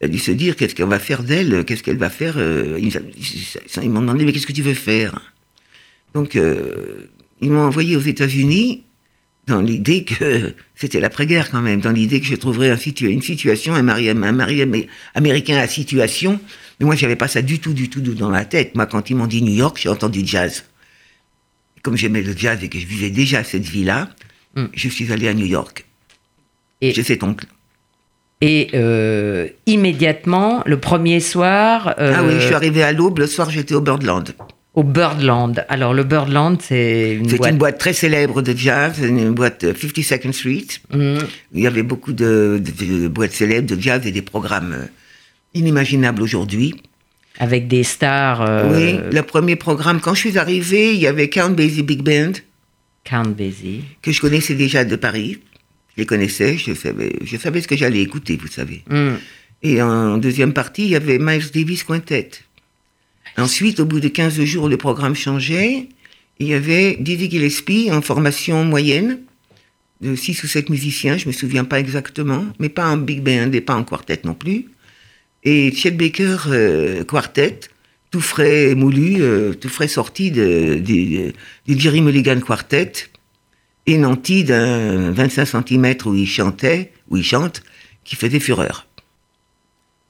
Elle 0.00 0.08
a 0.08 0.12
dû 0.12 0.18
se 0.18 0.30
dire, 0.30 0.56
qu'est-ce 0.56 0.74
qu'on 0.74 0.86
va 0.86 0.98
faire 0.98 1.22
d'elle? 1.22 1.62
Qu'est-ce 1.66 1.82
qu'elle 1.82 1.98
va 1.98 2.08
faire 2.08 2.36
euh, 2.38 2.80
Ils, 2.80 3.90
m'ont 3.90 4.00
demandé, 4.00 4.24
mais 4.24 4.32
qu'est-ce 4.32 4.46
que 4.46 4.54
tu 4.54 4.62
veux 4.62 4.72
faire? 4.72 5.34
Donc, 6.14 6.36
euh, 6.36 7.10
ils 7.42 7.50
m'ont 7.50 7.66
envoyé 7.66 7.96
aux 7.96 8.00
États-Unis 8.00 8.84
dans 9.46 9.60
l'idée 9.60 10.04
que 10.04 10.54
c'était 10.74 11.00
l'après-guerre 11.00 11.50
quand 11.50 11.60
même, 11.60 11.82
dans 11.82 11.92
l'idée 11.92 12.18
que 12.18 12.26
je 12.26 12.36
trouverais 12.36 12.74
une 13.02 13.22
situation, 13.22 13.74
un 13.74 13.82
mari, 13.82 14.08
un 14.08 14.22
américain 15.14 15.58
à 15.58 15.68
situation. 15.68 16.40
Mais 16.80 16.86
moi, 16.86 16.96
j'avais 16.96 17.14
pas 17.14 17.28
ça 17.28 17.42
du 17.42 17.58
tout, 17.58 17.74
du 17.74 17.90
tout 17.90 18.00
dans 18.00 18.30
la 18.30 18.46
tête. 18.46 18.74
Moi, 18.74 18.86
quand 18.86 19.10
ils 19.10 19.16
m'ont 19.16 19.26
dit 19.26 19.42
New 19.42 19.54
York, 19.54 19.78
j'ai 19.82 19.90
entendu 19.90 20.22
jazz. 20.24 20.64
Comme 21.82 21.98
j'aimais 21.98 22.22
le 22.22 22.34
jazz 22.34 22.64
et 22.64 22.70
que 22.70 22.78
je 22.78 22.86
vivais 22.86 23.10
déjà 23.10 23.44
cette 23.44 23.66
vie-là, 23.66 24.08
Mm. 24.56 24.64
je 24.72 24.88
suis 24.88 25.12
allé 25.12 25.28
à 25.28 25.34
New 25.34 25.46
York. 25.46 25.84
Et- 26.80 26.92
J'ai 26.92 27.02
cet 27.02 27.22
oncle. 27.22 27.46
Et 28.40 28.70
euh, 28.74 29.48
immédiatement, 29.66 30.62
le 30.66 30.78
premier 30.78 31.20
soir, 31.20 31.94
euh, 31.98 32.12
Ah 32.16 32.22
oui, 32.24 32.34
je 32.40 32.46
suis 32.46 32.54
arrivé 32.54 32.82
à 32.82 32.92
l'aube. 32.92 33.18
Le 33.20 33.26
soir, 33.26 33.48
j'étais 33.50 33.74
au 33.74 33.80
Birdland. 33.80 34.34
au 34.74 34.82
Birdland. 34.82 35.64
Alors, 35.68 35.94
le 35.94 36.02
Birdland, 36.02 36.60
c'est 36.60 37.14
une 37.14 37.28
C'est 37.28 37.36
boîte. 37.36 37.50
une 37.52 37.58
boîte 37.58 37.78
très 37.78 37.92
célèbre 37.92 38.42
de 38.42 38.52
jazz, 38.56 38.98
une 39.00 39.30
boîte 39.30 39.62
euh, 39.64 39.72
52nd 39.72 40.32
Street. 40.32 40.66
Mhm. 40.92 41.18
Il 41.54 41.60
y 41.62 41.66
avait 41.68 41.84
beaucoup 41.84 42.12
de, 42.12 42.60
de- 42.60 43.02
de 43.02 43.08
boîtes 43.08 43.32
célèbres 43.32 43.68
de 43.74 43.80
jazz 43.80 44.04
et 44.04 44.10
des 44.12 44.22
programmes 44.22 44.72
euh, 44.76 44.86
inimaginables 45.54 46.20
aujourd'hui. 46.22 46.74
avec 47.38 47.66
des 47.68 47.84
stars. 47.84 48.42
euh, 48.42 48.70
Oui, 48.74 48.98
le 49.12 49.22
premier 49.22 49.56
programme, 49.56 50.00
quand 50.00 50.14
je 50.14 50.20
suis 50.20 50.38
arrivé, 50.38 50.92
il 50.94 51.00
y 51.00 51.06
avait 51.06 51.28
Count 51.30 51.50
Basie 51.50 51.82
Big 51.84 52.02
Band, 52.02 52.32
Count 53.04 53.34
Basie. 53.36 53.84
que 54.02 54.12
je 54.12 54.20
connaissais 54.20 54.54
déjà 54.54 54.84
de 54.84 54.96
Paris. 54.96 55.38
Je 55.94 56.02
les 56.02 56.06
connaissais, 56.06 56.56
je 56.56 56.74
savais, 56.74 57.12
je 57.22 57.36
savais 57.36 57.60
ce 57.60 57.68
que 57.68 57.76
j'allais 57.76 58.00
écouter, 58.00 58.36
vous 58.40 58.48
savez. 58.48 58.82
Mhm. 58.90 59.18
Et 59.62 59.80
en 59.80 60.18
deuxième 60.18 60.52
partie, 60.52 60.84
il 60.84 60.90
y 60.90 60.96
avait 60.96 61.18
Miles 61.18 61.50
Davis 61.52 61.84
Quintet. 61.84 62.30
Ensuite, 63.36 63.80
au 63.80 63.86
bout 63.86 64.00
de 64.00 64.08
15 64.08 64.42
jours, 64.44 64.68
le 64.68 64.76
programme 64.76 65.14
changeait. 65.14 65.88
Il 66.38 66.48
y 66.48 66.54
avait 66.54 66.96
Dizzy 67.00 67.30
Gillespie 67.30 67.90
en 67.92 68.02
formation 68.02 68.64
moyenne, 68.64 69.20
de 70.00 70.14
6 70.14 70.42
ou 70.44 70.46
7 70.46 70.68
musiciens, 70.68 71.16
je 71.16 71.26
me 71.26 71.32
souviens 71.32 71.64
pas 71.64 71.80
exactement, 71.80 72.44
mais 72.58 72.68
pas 72.68 72.88
en 72.88 72.96
big 72.96 73.22
band 73.22 73.52
et 73.52 73.60
pas 73.60 73.74
en 73.74 73.84
quartet 73.84 74.20
non 74.24 74.34
plus. 74.34 74.66
Et 75.44 75.72
Chet 75.72 75.92
Baker 75.92 76.36
euh, 76.48 77.04
quartet, 77.04 77.60
tout 78.14 78.20
frais 78.20 78.76
moulu, 78.76 79.20
euh, 79.22 79.54
tout 79.54 79.68
frais 79.68 79.88
sorti 79.88 80.30
de, 80.30 80.76
du 80.76 81.34
Jerry 81.66 82.00
Mulligan 82.00 82.38
quartet, 82.38 82.92
et 83.86 83.98
d'un 83.98 85.10
25 85.10 85.44
cm 85.44 85.96
où 86.04 86.14
il 86.14 86.28
chantait, 86.28 86.92
où 87.10 87.16
il 87.16 87.24
chante, 87.24 87.64
qui 88.04 88.14
faisait 88.14 88.38
fureur. 88.38 88.86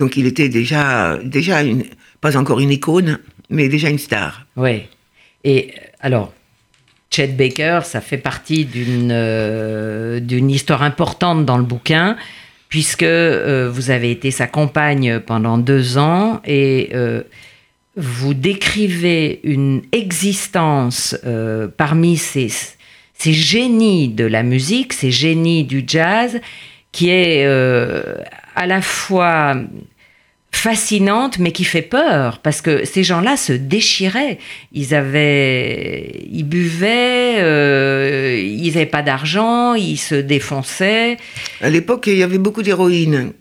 Donc 0.00 0.18
il 0.18 0.26
était 0.26 0.50
déjà, 0.50 1.18
déjà 1.24 1.62
une, 1.62 1.84
pas 2.20 2.36
encore 2.36 2.60
une 2.60 2.72
icône, 2.72 3.20
mais 3.48 3.70
déjà 3.70 3.88
une 3.88 3.98
star. 3.98 4.44
Oui. 4.56 4.82
Et 5.42 5.72
euh, 5.74 5.80
alors, 6.00 6.34
Chet 7.10 7.28
Baker, 7.28 7.80
ça 7.84 8.02
fait 8.02 8.18
partie 8.18 8.66
d'une 8.66 9.12
euh, 9.12 10.20
histoire 10.50 10.82
importante 10.82 11.46
dans 11.46 11.56
le 11.56 11.64
bouquin, 11.64 12.18
puisque 12.68 13.02
vous 13.02 13.90
avez 13.90 14.10
été 14.10 14.30
sa 14.30 14.46
compagne 14.46 15.20
pendant 15.20 15.56
deux 15.56 15.96
ans 15.96 16.42
et 16.44 16.90
vous 17.96 18.34
décrivez 18.34 19.40
une 19.44 19.82
existence 19.92 21.16
euh, 21.24 21.68
parmi 21.68 22.16
ces, 22.16 22.48
ces 23.14 23.32
génies 23.32 24.08
de 24.08 24.24
la 24.24 24.42
musique, 24.42 24.92
ces 24.92 25.10
génies 25.10 25.64
du 25.64 25.84
jazz, 25.86 26.40
qui 26.92 27.10
est 27.10 27.44
euh, 27.46 28.16
à 28.56 28.66
la 28.66 28.82
fois 28.82 29.56
fascinante, 30.50 31.38
mais 31.38 31.52
qui 31.52 31.64
fait 31.64 31.82
peur, 31.82 32.38
parce 32.38 32.60
que 32.60 32.84
ces 32.84 33.02
gens-là 33.02 33.36
se 33.36 33.52
déchiraient. 33.52 34.38
Ils 34.72 34.94
avaient, 34.94 36.24
ils 36.30 36.44
buvaient, 36.44 37.36
euh, 37.40 38.40
ils 38.40 38.72
n'avaient 38.72 38.86
pas 38.86 39.02
d'argent, 39.02 39.74
ils 39.74 39.98
se 39.98 40.14
défonçaient. 40.14 41.16
À 41.60 41.70
l'époque, 41.70 42.04
il 42.06 42.16
y 42.16 42.22
avait 42.22 42.38
beaucoup 42.38 42.62
d'héroïne. 42.62 43.32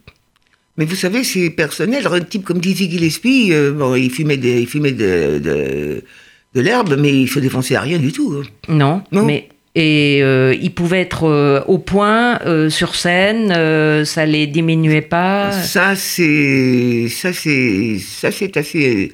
Mais 0.77 0.85
vous 0.85 0.95
savez, 0.95 1.23
c'est 1.23 1.49
personnel. 1.51 2.07
Un 2.07 2.21
type 2.21 2.43
comme 2.45 2.59
Dizzy 2.59 2.89
Gillespie, 2.89 3.49
euh, 3.51 3.71
bon, 3.71 3.93
il 3.95 4.09
fumait, 4.09 4.37
de, 4.37 4.47
il 4.47 4.67
fumait 4.67 4.91
de, 4.91 5.37
de, 5.39 6.03
de 6.55 6.61
l'herbe, 6.61 6.95
mais 6.99 7.13
il 7.13 7.27
se 7.29 7.39
défonçait 7.39 7.75
à 7.75 7.81
rien 7.81 7.99
du 7.99 8.11
tout. 8.11 8.33
hein. 8.41 8.47
Non, 8.69 9.03
Non. 9.11 9.23
mais 9.25 9.49
et 9.75 10.19
euh, 10.21 10.55
ils 10.61 10.71
pouvaient 10.73 11.01
être 11.01 11.23
euh, 11.27 11.61
au 11.65 11.79
point 11.79 12.39
euh, 12.45 12.69
sur 12.69 12.93
scène, 12.93 13.49
ça 14.05 14.25
les 14.25 14.45
diminuait 14.45 15.01
pas? 15.01 15.51
Ça, 15.51 15.95
c'est. 15.95 17.07
Ça, 17.09 17.33
c'est. 17.33 17.97
Ça, 17.99 18.31
c'est 18.31 18.55
assez. 18.57 19.11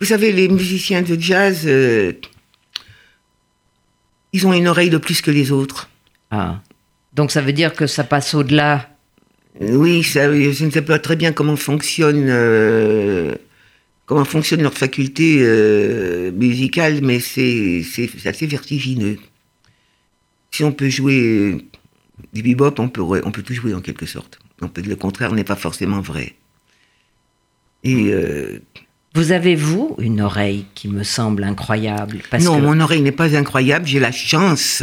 Vous 0.00 0.06
savez, 0.06 0.32
les 0.32 0.48
musiciens 0.48 1.02
de 1.02 1.16
jazz. 1.20 1.68
ils 4.32 4.46
ont 4.46 4.52
une 4.52 4.68
oreille 4.68 4.90
de 4.90 4.98
plus 4.98 5.20
que 5.22 5.30
les 5.30 5.52
autres. 5.52 5.88
Ah. 6.30 6.60
Donc 7.14 7.30
ça 7.32 7.40
veut 7.40 7.52
dire 7.52 7.72
que 7.74 7.86
ça 7.86 8.04
passe 8.04 8.34
au-delà. 8.34 8.88
Euh, 9.62 9.74
Oui, 9.74 10.02
ça, 10.02 10.32
je 10.32 10.64
ne 10.64 10.70
sais 10.70 10.82
pas 10.82 10.98
très 10.98 11.16
bien 11.16 11.32
comment 11.32 11.56
fonctionne. 11.56 12.26
euh, 12.28 13.34
comment 14.06 14.24
fonctionne 14.24 14.62
leur 14.62 14.74
faculté 14.74 15.38
euh, 15.40 16.32
musicale, 16.32 17.00
mais 17.02 17.20
c'est 17.20 17.82
assez 18.24 18.46
vertigineux. 18.46 19.18
Si 20.50 20.64
on 20.64 20.72
peut 20.72 20.88
jouer 20.88 21.64
du 22.32 22.42
bebop, 22.42 22.74
on 22.78 22.88
peut, 22.88 23.02
on 23.02 23.30
peut 23.30 23.42
tout 23.42 23.54
jouer 23.54 23.72
en 23.72 23.80
quelque 23.80 24.06
sorte. 24.06 24.40
On 24.62 24.68
peut, 24.68 24.82
le 24.82 24.96
contraire 24.96 25.32
n'est 25.32 25.44
pas 25.44 25.56
forcément 25.56 26.00
vrai. 26.00 26.34
Et 27.84 28.12
euh, 28.12 28.60
Vous 29.14 29.30
avez, 29.32 29.54
vous, 29.54 29.94
une 29.98 30.20
oreille 30.20 30.66
qui 30.74 30.88
me 30.88 31.04
semble 31.04 31.44
incroyable 31.44 32.20
parce 32.30 32.44
non, 32.44 32.56
que... 32.56 32.62
mon 32.62 32.80
oreille 32.80 33.00
n'est 33.02 33.12
pas 33.12 33.36
incroyable, 33.36 33.86
j'ai 33.86 34.00
la 34.00 34.12
chance. 34.12 34.82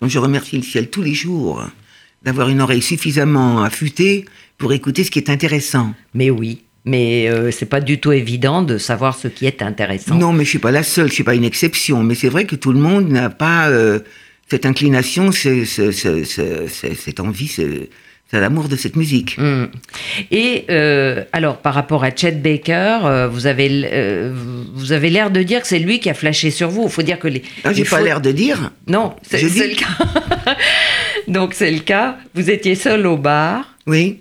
Donc 0.00 0.10
je 0.10 0.18
remercie 0.18 0.56
le 0.56 0.62
ciel 0.62 0.90
tous 0.90 1.02
les 1.02 1.14
jours 1.14 1.64
d'avoir 2.26 2.48
une 2.48 2.60
oreille 2.60 2.82
suffisamment 2.82 3.62
affûtée 3.62 4.24
pour 4.58 4.72
écouter 4.72 5.04
ce 5.04 5.10
qui 5.12 5.20
est 5.20 5.30
intéressant. 5.30 5.94
Mais 6.12 6.28
oui, 6.28 6.64
mais 6.84 7.28
euh, 7.28 7.52
c'est 7.52 7.66
pas 7.66 7.80
du 7.80 8.00
tout 8.00 8.10
évident 8.10 8.62
de 8.62 8.78
savoir 8.78 9.16
ce 9.16 9.28
qui 9.28 9.46
est 9.46 9.62
intéressant. 9.62 10.16
Non, 10.16 10.32
mais 10.32 10.44
je 10.44 10.50
suis 10.50 10.58
pas 10.58 10.72
la 10.72 10.82
seule, 10.82 11.08
je 11.08 11.14
suis 11.14 11.22
pas 11.24 11.36
une 11.36 11.44
exception. 11.44 12.02
Mais 12.02 12.16
c'est 12.16 12.28
vrai 12.28 12.44
que 12.44 12.56
tout 12.56 12.72
le 12.72 12.80
monde 12.80 13.08
n'a 13.08 13.30
pas 13.30 13.68
euh, 13.68 14.00
cette 14.50 14.66
inclination, 14.66 15.30
ce- 15.30 15.64
ce- 15.64 15.92
ce- 15.92 16.24
ce- 16.24 16.66
ce- 16.66 16.94
cette 16.94 17.20
envie, 17.20 17.46
c'est 18.28 18.40
l'amour 18.40 18.68
de 18.68 18.74
cette 18.74 18.96
musique. 18.96 19.38
Hmm. 19.38 19.66
Et 20.32 20.64
euh, 20.68 21.24
alors, 21.32 21.58
par 21.58 21.74
rapport 21.74 22.02
à 22.02 22.10
Chet 22.14 22.32
Baker, 22.32 22.98
euh, 23.04 23.28
vous 23.28 23.46
avez, 23.46 23.88
euh, 23.92 24.34
vous 24.74 24.90
avez 24.92 25.10
l'air 25.10 25.30
de 25.30 25.42
dire 25.42 25.60
que 25.62 25.68
c'est 25.68 25.78
lui 25.78 26.00
qui 26.00 26.10
a 26.10 26.14
flashé 26.14 26.50
sur 26.50 26.68
vous. 26.68 26.84
Il 26.84 26.90
faut 26.90 27.02
dire 27.02 27.20
que 27.20 27.28
les. 27.28 27.42
Ah, 27.62 27.72
j'ai 27.72 27.84
pas 27.84 28.00
l'air 28.00 28.20
de 28.20 28.32
dire. 28.32 28.72
Non, 28.88 29.14
c'est 29.22 29.42
le 29.42 29.76
cas. 29.76 30.56
Donc 31.28 31.54
c'est 31.54 31.70
le 31.70 31.80
cas. 31.80 32.18
Vous 32.34 32.50
étiez 32.50 32.74
seul 32.74 33.06
au 33.06 33.16
bar. 33.16 33.76
Oui. 33.86 34.18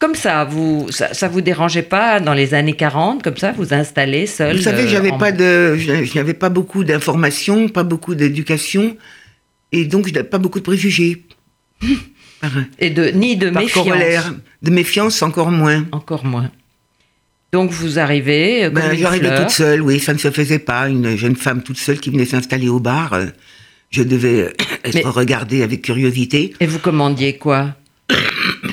Comme 0.00 0.14
ça, 0.14 0.44
vous, 0.44 0.86
ça, 0.90 1.12
ça 1.12 1.26
vous 1.26 1.40
dérangeait 1.40 1.82
pas 1.82 2.20
dans 2.20 2.34
les 2.34 2.54
années 2.54 2.76
40, 2.76 3.22
comme 3.22 3.36
ça, 3.36 3.50
vous 3.50 3.74
installez 3.74 4.26
seul. 4.26 4.56
Vous 4.56 4.62
savez, 4.62 4.86
j'avais 4.86 5.10
en- 5.10 5.18
pas 5.18 5.32
de, 5.32 5.76
je 5.76 6.14
n'avais 6.16 6.34
pas 6.34 6.50
beaucoup 6.50 6.84
d'informations, 6.84 7.68
pas 7.68 7.82
beaucoup 7.82 8.14
d'éducation, 8.14 8.96
et 9.72 9.86
donc 9.86 10.12
pas 10.22 10.38
beaucoup 10.38 10.60
de 10.60 10.64
préjugés. 10.64 11.24
Et 12.78 12.90
de, 12.90 13.06
ni 13.08 13.36
de 13.36 13.50
par 13.50 13.62
méfiance. 13.62 13.84
corollaire, 13.84 14.34
de 14.62 14.70
méfiance 14.70 15.22
encore 15.22 15.50
moins. 15.50 15.84
Encore 15.92 16.24
moins. 16.24 16.50
Donc 17.52 17.70
vous 17.70 17.98
arrivez. 17.98 18.64
euh, 18.64 18.70
comme 18.70 18.82
Ben, 18.82 18.96
J'arrivais 18.96 19.34
toute 19.36 19.50
seule, 19.50 19.80
oui, 19.82 19.98
ça 20.00 20.12
ne 20.12 20.18
se 20.18 20.30
faisait 20.30 20.58
pas. 20.58 20.88
Une 20.88 21.16
jeune 21.16 21.36
femme 21.36 21.62
toute 21.62 21.78
seule 21.78 21.98
qui 21.98 22.10
venait 22.10 22.26
s'installer 22.26 22.68
au 22.68 22.78
bar, 22.80 23.14
euh, 23.14 23.26
je 23.90 24.02
devais 24.02 24.42
euh, 24.42 24.52
être 24.84 24.94
Mais- 24.94 25.02
regardée 25.04 25.62
avec 25.62 25.82
curiosité. 25.82 26.54
Et 26.60 26.66
vous 26.66 26.78
commandiez 26.78 27.36
quoi? 27.38 27.74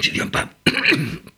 Je 0.01 0.12
viens 0.12 0.27
pas. 0.27 0.45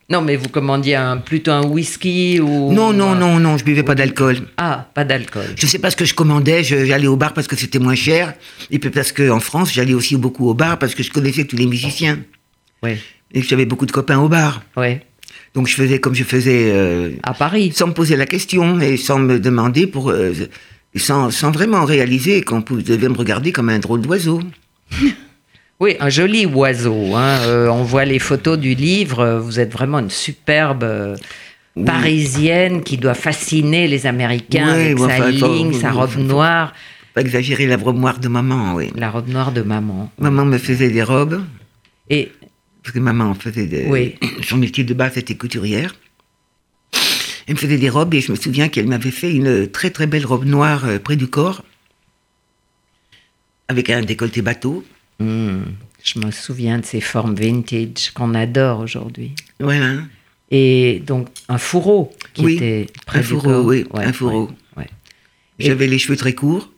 Non, 0.09 0.21
mais 0.21 0.37
vous 0.37 0.47
commandiez 0.47 0.95
un, 0.95 1.17
plutôt 1.17 1.51
un 1.51 1.63
whisky 1.65 2.39
ou. 2.39 2.71
Non, 2.71 2.93
non, 2.93 3.13
non, 3.13 3.39
non, 3.41 3.57
je 3.57 3.65
buvais 3.65 3.83
pas 3.83 3.93
d'alcool. 3.93 4.37
Ah, 4.55 4.89
pas 4.93 5.03
d'alcool. 5.03 5.43
Je 5.57 5.67
sais 5.67 5.79
pas 5.79 5.91
ce 5.91 5.97
que 5.97 6.05
je 6.05 6.13
commandais, 6.13 6.63
j'allais 6.63 7.07
au 7.07 7.17
bar 7.17 7.33
parce 7.33 7.47
que 7.47 7.57
c'était 7.57 7.79
moins 7.79 7.95
cher, 7.95 8.33
et 8.71 8.79
puis 8.79 8.89
parce 8.89 9.11
qu'en 9.11 9.41
France, 9.41 9.73
j'allais 9.73 9.93
aussi 9.93 10.15
beaucoup 10.15 10.47
au 10.47 10.53
bar 10.53 10.79
parce 10.79 10.95
que 10.95 11.03
je 11.03 11.11
connaissais 11.11 11.43
tous 11.43 11.57
les 11.57 11.65
musiciens, 11.65 12.19
Oui, 12.83 12.91
et 13.33 13.41
que 13.41 13.47
j'avais 13.47 13.65
beaucoup 13.65 13.85
de 13.85 13.91
copains 13.91 14.19
au 14.19 14.29
bar. 14.29 14.61
oui. 14.77 14.99
Donc 15.53 15.67
je 15.67 15.73
faisais 15.73 15.99
comme 15.99 16.13
je 16.13 16.23
faisais, 16.23 16.69
euh, 16.71 17.11
À 17.23 17.33
Paris. 17.33 17.71
sans 17.75 17.87
me 17.87 17.93
poser 17.93 18.15
la 18.15 18.25
question 18.27 18.79
et 18.79 18.95
sans 18.95 19.17
me 19.17 19.39
demander, 19.39 19.87
pour, 19.87 20.09
euh, 20.11 20.31
sans, 20.95 21.31
sans 21.31 21.51
vraiment 21.51 21.83
réaliser 21.83 22.41
qu'on 22.43 22.59
devait 22.61 23.09
me 23.09 23.17
regarder 23.17 23.51
comme 23.51 23.69
un 23.69 23.79
drôle 23.79 24.01
d'oiseau. 24.01 24.39
Oui, 25.79 25.95
un 25.99 26.09
joli 26.09 26.45
oiseau. 26.45 27.15
hein. 27.15 27.39
Euh, 27.45 27.67
on 27.69 27.83
voit 27.83 28.05
les 28.05 28.19
photos 28.19 28.57
du 28.57 28.73
livre. 28.73 29.37
Vous 29.39 29.59
êtes 29.59 29.71
vraiment 29.71 29.99
une 29.99 30.09
superbe 30.09 30.83
euh, 30.83 31.15
Oui. 31.75 31.85
parisienne 31.85 32.83
qui 32.83 32.97
doit 32.97 33.13
fasciner 33.13 33.87
les 33.87 34.07
Américains 34.07 34.73
Oui, 34.75 34.81
avec 34.85 34.97
sa 34.99 35.05
enfin, 35.05 35.37
faut- 35.37 35.53
ligne, 35.53 35.73
sa 35.73 35.91
robe 35.91 36.09
faut- 36.09 36.21
noire, 36.21 36.73
Pas 37.13 37.21
exagérer 37.21 37.67
la 37.67 37.77
robe 37.77 37.97
noire 37.99 38.19
de 38.19 38.27
maman, 38.27 38.73
oui. 38.75 38.89
la 38.95 39.11
robe 39.11 39.27
noire 39.29 39.51
de 39.51 39.61
maman. 39.61 40.11
Maman 40.17 40.45
me 40.45 40.57
faisait 40.57 40.89
des 40.89 41.03
robes, 41.03 41.43
Et 42.09 42.31
parce 42.83 42.93
que 42.93 42.99
maman 42.99 43.33
faisait 43.35 43.67
des... 43.67 43.85
Oui. 43.87 44.15
Son 44.41 44.57
métier 44.57 44.83
de 44.83 44.93
base 44.95 45.17
était 45.17 45.35
couturière. 45.35 45.93
Elle 47.47 47.53
me 47.53 47.59
faisait 47.59 47.77
des 47.77 47.89
robes 47.89 48.13
et 48.15 48.21
je 48.21 48.31
me 48.31 48.37
souviens 48.37 48.67
qu'elle 48.67 48.87
m'avait 48.87 49.11
fait 49.11 49.31
une 49.31 49.67
très 49.67 49.89
très 49.91 50.07
belle 50.07 50.25
robe 50.25 50.45
noire 50.45 50.85
euh, 50.85 50.97
près 50.99 51.15
du 51.15 51.27
corps, 51.27 51.63
avec 53.67 53.89
un 53.91 54.01
décolleté 54.01 54.41
bateau. 54.41 54.83
Je 55.19 56.19
me 56.19 56.31
souviens 56.31 56.79
de 56.79 56.85
ces 56.85 57.01
formes 57.01 57.35
vintage 57.35 58.11
qu'on 58.13 58.33
adore 58.35 58.79
aujourd'hui. 58.79 59.33
Voilà. 59.59 59.95
Et 60.51 61.01
donc 61.05 61.27
un 61.49 61.57
fourreau 61.57 62.11
qui 62.33 62.45
Oui, 62.45 62.55
était 62.55 62.87
près 63.05 63.19
un 63.19 63.21
du 63.21 63.27
fourreau, 63.27 63.41
corps. 63.41 63.65
oui, 63.65 63.85
Ouais, 63.93 64.05
un 64.05 64.13
fourreau. 64.13 64.45
ouais, 64.47 64.83
ouais. 64.83 64.89
Et- 65.59 65.65
J'avais 65.65 65.87
les 65.87 65.99
cheveux 65.99 66.17
très 66.17 66.33
courts. 66.33 66.71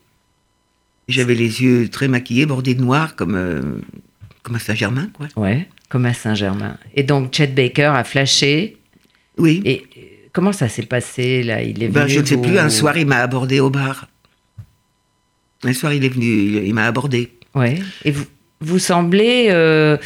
J'avais 1.08 1.34
les 1.34 1.62
yeux 1.62 1.88
très 1.88 2.08
maquillés, 2.08 2.46
bordés 2.46 2.74
de 2.74 2.80
noir, 2.80 3.16
comme, 3.16 3.34
euh, 3.34 3.60
comme 4.42 4.54
à 4.56 4.58
Saint-Germain, 4.60 5.10
quoi. 5.12 5.26
Ouais, 5.36 5.68
comme 5.88 6.06
à 6.06 6.14
Saint-Germain. 6.14 6.76
Et 6.94 7.02
donc 7.02 7.34
Chet 7.34 7.48
Baker 7.48 7.92
a 7.94 8.04
flashé. 8.04 8.76
Oui. 9.36 9.60
Et 9.64 9.82
euh, 9.96 10.00
comment 10.32 10.52
ça 10.52 10.68
s'est 10.68 10.86
passé 10.86 11.42
là? 11.42 11.62
Il 11.62 11.82
est 11.82 11.88
Ben, 11.88 12.02
venu 12.04 12.14
je 12.14 12.20
ne 12.20 12.24
sais 12.26 12.36
plus, 12.40 12.58
un 12.58 12.68
soir, 12.70 12.96
il 12.96 13.06
m'a 13.06 13.18
abordé 13.18 13.60
au 13.60 13.70
bar. 13.70 14.08
Un 15.62 15.72
soir, 15.72 15.92
il 15.92 16.04
est 16.04 16.08
venu, 16.08 16.26
il, 16.26 16.54
il 16.66 16.74
m'a 16.74 16.86
abordé. 16.86 17.30
Ouais. 17.54 17.78
Et 18.04 18.10
vous, 18.10 18.24
vous 18.60 18.78
semblez, 18.78 19.46
euh, 19.50 19.96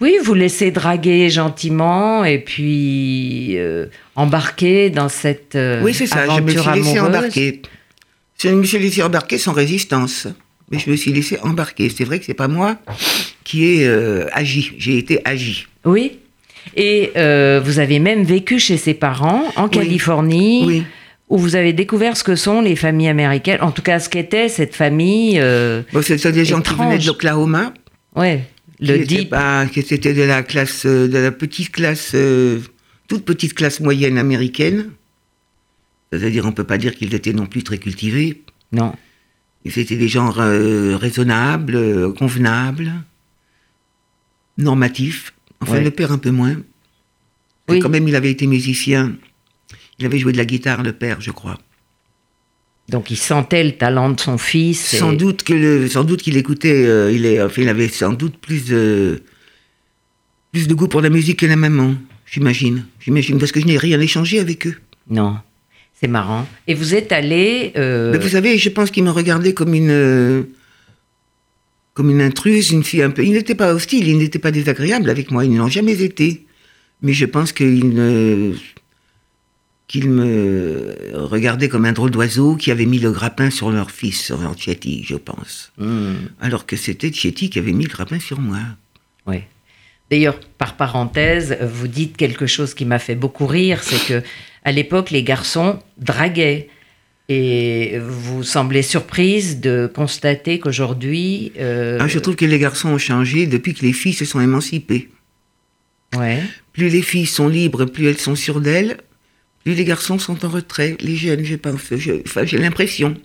oui, 0.00 0.16
vous 0.22 0.34
laisser 0.34 0.70
draguer 0.70 1.28
gentiment 1.30 2.24
et 2.24 2.38
puis 2.38 3.58
euh, 3.58 3.86
embarquer 4.16 4.90
dans 4.90 5.08
cette 5.08 5.54
euh, 5.54 5.82
oui, 5.82 5.94
c'est 5.94 6.06
ça, 6.06 6.24
je 6.26 6.40
me 6.40 6.48
suis 6.48 6.58
aventure 6.58 6.74
laissé 6.74 6.98
amoureuse. 6.98 7.16
embarquer. 7.16 7.62
Je 8.42 8.48
me 8.48 8.64
suis 8.64 8.78
laissé 8.78 9.02
embarquer 9.02 9.38
sans 9.38 9.52
résistance. 9.52 10.26
Mais 10.70 10.78
je 10.78 10.88
me 10.88 10.94
suis 10.94 11.12
laissé 11.12 11.36
embarquer. 11.42 11.88
C'est 11.88 12.04
vrai 12.04 12.20
que 12.20 12.24
c'est 12.24 12.32
pas 12.32 12.46
moi 12.46 12.76
qui 13.42 13.64
ai 13.64 13.88
agi. 14.32 14.72
J'ai 14.78 14.98
été 14.98 15.20
agi. 15.24 15.66
Oui. 15.84 16.20
Et 16.76 17.10
vous 17.14 17.80
avez 17.80 17.98
même 17.98 18.22
vécu 18.22 18.60
chez 18.60 18.76
ses 18.76 18.94
parents 18.94 19.42
en 19.56 19.68
Californie, 19.68 20.62
Oui. 20.64 20.84
Où 21.30 21.38
vous 21.38 21.54
avez 21.56 21.72
découvert 21.72 22.16
ce 22.16 22.24
que 22.24 22.34
sont 22.36 22.60
les 22.60 22.76
familles 22.76 23.08
américaines, 23.08 23.62
en 23.62 23.70
tout 23.72 23.82
cas 23.82 23.98
ce 24.00 24.08
qu'était 24.10 24.48
cette 24.48 24.74
famille. 24.74 25.38
euh, 25.40 25.82
Bon, 25.92 26.02
c'était 26.02 26.32
des 26.32 26.44
gens 26.44 26.60
qui 26.60 26.74
venaient 26.74 26.98
de 26.98 27.06
l'Oklahoma. 27.06 27.72
ouais, 28.16 28.44
le 28.80 28.86
qui 28.86 28.92
étaient 29.02 29.04
deep. 29.22 29.30
pas- 29.30 29.66
qui 29.66 29.82
c'était 29.82 30.12
de 30.14 30.22
la 30.22 30.42
classe, 30.42 30.84
euh, 30.86 31.06
de 31.08 31.18
la 31.18 31.30
petite 31.32 31.70
classe, 31.72 32.12
euh, 32.14 32.60
toute 33.08 33.24
petite 33.24 33.54
classe 33.54 33.80
moyenne 33.80 34.18
américaine. 34.18 34.90
C'est-à-dire, 36.12 36.44
on 36.46 36.52
peut 36.52 36.64
pas 36.64 36.78
dire 36.78 36.94
qu'ils 36.96 37.14
étaient 37.14 37.32
non 37.32 37.46
plus 37.46 37.62
très 37.62 37.78
cultivés. 37.78 38.42
Non. 38.72 38.92
Et 39.64 39.70
C'était 39.70 39.96
des 39.96 40.08
gens 40.08 40.32
euh, 40.38 40.96
raisonnables, 40.96 42.12
convenables, 42.14 42.92
normatifs. 44.58 45.32
Enfin, 45.60 45.74
Ouais. 45.74 45.84
le 45.84 45.90
père 45.90 46.10
un 46.12 46.18
peu 46.18 46.30
moins. 46.30 46.56
Oui. 47.68 47.78
Quand 47.80 47.88
même, 47.90 48.08
il 48.08 48.16
avait 48.16 48.30
été 48.30 48.46
musicien. 48.46 49.12
Il 50.00 50.06
avait 50.06 50.18
joué 50.18 50.32
de 50.32 50.38
la 50.38 50.44
guitare, 50.46 50.82
le 50.82 50.92
père, 50.92 51.20
je 51.20 51.30
crois. 51.30 51.58
Donc 52.88 53.10
il 53.10 53.16
sentait 53.16 53.62
le 53.62 53.72
talent 53.72 54.10
de 54.10 54.18
son 54.18 54.36
fils. 54.38 54.94
et- 54.94 54.96
Sans 54.96 55.12
doute 55.12 55.44
sans 55.88 56.04
qu'il 56.22 56.36
écoutait, 56.36 56.86
euh, 56.86 57.12
il, 57.12 57.24
est, 57.26 57.40
enfin, 57.40 57.62
il 57.62 57.68
avait 57.68 57.88
sans 57.88 58.12
doute 58.12 58.36
plus 58.38 58.64
de, 58.66 59.22
plus 60.52 60.66
de 60.66 60.74
goût 60.74 60.88
pour 60.88 61.00
la 61.00 61.10
musique 61.10 61.38
que 61.40 61.46
la 61.46 61.54
maman, 61.56 61.94
j'imagine. 62.26 62.84
J'imagine, 62.98 63.38
parce 63.38 63.52
que 63.52 63.60
je 63.60 63.66
n'ai 63.66 63.76
rien 63.78 64.00
échangé 64.00 64.40
avec 64.40 64.66
eux. 64.66 64.74
Non. 65.08 65.36
C'est 66.00 66.08
marrant. 66.08 66.48
Et 66.66 66.74
vous 66.74 66.94
êtes 66.94 67.12
allé. 67.12 67.72
euh, 67.76 68.10
Mais 68.12 68.18
vous 68.18 68.30
savez, 68.30 68.56
je 68.58 68.70
pense 68.70 68.90
qu'ils 68.90 69.04
me 69.04 69.10
regardaient 69.10 69.52
comme 69.54 69.74
une, 69.74 69.90
euh, 69.90 70.42
comme 71.94 72.08
une 72.10 72.22
intruse, 72.22 72.70
une 72.70 72.82
fille 72.82 73.02
un 73.02 73.10
peu. 73.10 73.22
Ils 73.22 73.32
n'étaient 73.34 73.54
pas 73.54 73.74
hostiles, 73.74 74.08
ils 74.08 74.16
n'étaient 74.18 74.38
pas 74.38 74.50
désagréables 74.50 75.10
avec 75.10 75.30
moi, 75.30 75.44
ils 75.44 75.52
n'ont 75.54 75.68
jamais 75.68 76.00
été. 76.02 76.46
Mais 77.02 77.12
je 77.12 77.26
pense 77.26 77.52
qu'ils 77.52 77.88
ne- 77.94 78.54
qu'ils 79.90 80.08
me 80.08 80.94
regardaient 81.14 81.68
comme 81.68 81.84
un 81.84 81.90
drôle 81.90 82.12
d'oiseau 82.12 82.54
qui 82.54 82.70
avait 82.70 82.86
mis 82.86 83.00
le 83.00 83.10
grappin 83.10 83.50
sur 83.50 83.72
leur 83.72 83.90
fils, 83.90 84.20
sur 84.22 84.38
leur 84.40 84.56
Chetty, 84.56 85.02
je 85.04 85.16
pense. 85.16 85.72
hmm, 85.78 86.14
Alors 86.40 86.64
que 86.64 86.76
c'était 86.76 87.12
Chetty 87.12 87.50
qui 87.50 87.58
avait 87.58 87.72
mis 87.72 87.82
le 87.84 87.90
grappin 87.90 88.20
sur 88.20 88.38
moi. 88.40 88.60
ouais. 89.26 89.48
D'ailleurs, 90.08 90.38
par 90.58 90.76
parenthèse, 90.76 91.56
vous 91.62 91.86
dites 91.88 92.16
quelque 92.16 92.46
chose 92.46 92.74
qui 92.74 92.84
m'a 92.84 92.98
fait 93.00 93.14
beaucoup 93.16 93.46
rire, 93.46 93.82
c'est 93.82 94.04
que 94.06 94.22
à 94.64 94.70
l'époque, 94.72 95.10
les 95.10 95.22
garçons 95.24 95.78
draguaient. 95.98 96.68
Et 97.28 97.98
vous 98.00 98.42
semblez 98.42 98.82
surprise 98.82 99.60
de 99.60 99.90
constater 99.92 100.58
qu'aujourd'hui. 100.60 101.52
euh, 101.60 101.98
Ah, 102.00 102.08
je 102.08 102.18
trouve 102.18 102.34
que 102.36 102.44
les 102.44 102.58
garçons 102.58 102.88
ont 102.90 102.98
changé 102.98 103.46
depuis 103.46 103.72
que 103.74 103.82
les 103.86 103.92
filles 103.92 104.12
se 104.14 104.24
sont 104.24 104.40
émancipées. 104.40 105.10
ouais. 106.16 106.40
Plus 106.72 106.88
les 106.88 107.02
filles 107.02 107.26
sont 107.26 107.48
libres, 107.48 107.84
plus 107.86 108.06
elles 108.08 108.18
sont 108.18 108.34
sûres 108.36 108.60
d'elles, 108.60 108.98
les 109.66 109.84
garçons 109.84 110.18
sont 110.18 110.44
en 110.44 110.48
retrait. 110.48 110.96
Les 111.00 111.16
jeunes, 111.16 111.44
je 111.44 111.56
pense. 111.56 111.80
je- 111.96 112.20
Enfin, 112.26 112.44
j'ai 112.44 112.58
l'impression. 112.58 113.16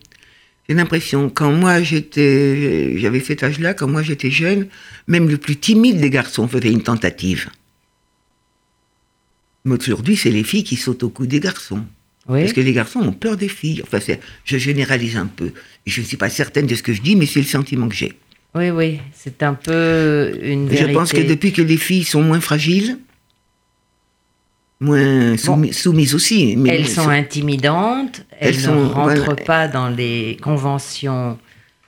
J'ai 0.68 0.76
l'impression. 0.76 1.30
Quand 1.30 1.52
moi 1.52 1.82
j'étais, 1.84 2.98
j'avais 2.98 3.20
cet 3.20 3.44
âge-là, 3.44 3.74
quand 3.74 3.88
moi 3.88 4.02
j'étais 4.04 4.32
jeune, 4.32 4.68
même 5.08 5.30
le 5.30 5.38
plus 5.38 5.56
timide 5.58 6.00
des 6.00 6.10
garçons 6.10 6.48
faisait 6.48 6.72
une 6.72 6.82
tentative. 6.84 7.50
Mais 9.64 9.76
aujourd'hui, 9.76 10.16
c'est 10.16 10.30
les 10.32 10.44
filles 10.44 10.64
qui 10.64 10.76
sautent 10.76 11.04
au 11.04 11.10
cou 11.10 11.26
des 11.26 11.40
garçons. 11.40 11.84
Oui. 12.28 12.42
Parce 12.42 12.54
que 12.54 12.62
les 12.62 12.74
garçons 12.74 13.00
ont 13.00 13.12
peur 13.12 13.38
des 13.38 13.48
filles. 13.48 13.82
Enfin, 13.84 14.00
je 14.44 14.58
généralise 14.58 15.18
un 15.18 15.28
peu. 15.28 15.52
Je 15.86 16.02
ne 16.02 16.06
suis 16.06 16.18
pas 16.18 16.30
certaine 16.30 16.66
de 16.68 16.76
ce 16.76 16.84
que 16.84 16.94
je 16.94 17.02
dis, 17.02 17.16
mais 17.16 17.26
c'est 17.26 17.40
le 17.40 17.46
sentiment 17.46 17.88
que 17.88 17.96
j'ai. 17.96 18.14
Oui, 18.56 18.70
oui, 18.70 19.00
c'est 19.14 19.44
un 19.44 19.54
peu 19.54 20.32
une 20.42 20.68
Je 20.70 20.74
vérité. 20.76 20.94
pense 20.94 21.12
que 21.12 21.22
depuis 21.22 21.52
que 21.52 21.62
les 21.62 21.78
filles 21.78 22.04
sont 22.06 22.24
moins 22.24 22.40
fragiles, 22.40 22.98
moins 24.80 25.36
soumis- 25.38 25.74
soumises 25.74 26.14
aussi. 26.16 26.56
Mais 26.58 26.70
Elles 26.76 26.88
sont 26.88 27.10
intimidantes, 27.10 28.26
elles, 28.40 28.56
Elles 28.56 28.62
ne 28.72 28.86
rentrent 28.86 29.24
voilà. 29.26 29.44
pas 29.44 29.68
dans 29.68 29.90
les 29.90 30.38
conventions. 30.42 31.38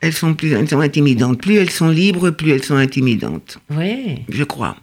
elles 0.02 0.14
sont 0.14 0.34
plus 0.36 0.52
elles 0.54 0.70
sont 0.70 0.80
intimidantes. 0.80 1.42
Plus 1.42 1.56
elles 1.58 1.70
sont 1.72 1.90
libres, 1.90 2.30
plus 2.32 2.52
elles 2.52 2.64
sont 2.64 2.76
intimidantes. 2.76 3.58
Oui. 3.76 4.20
Je 4.30 4.44
crois. 4.44 4.78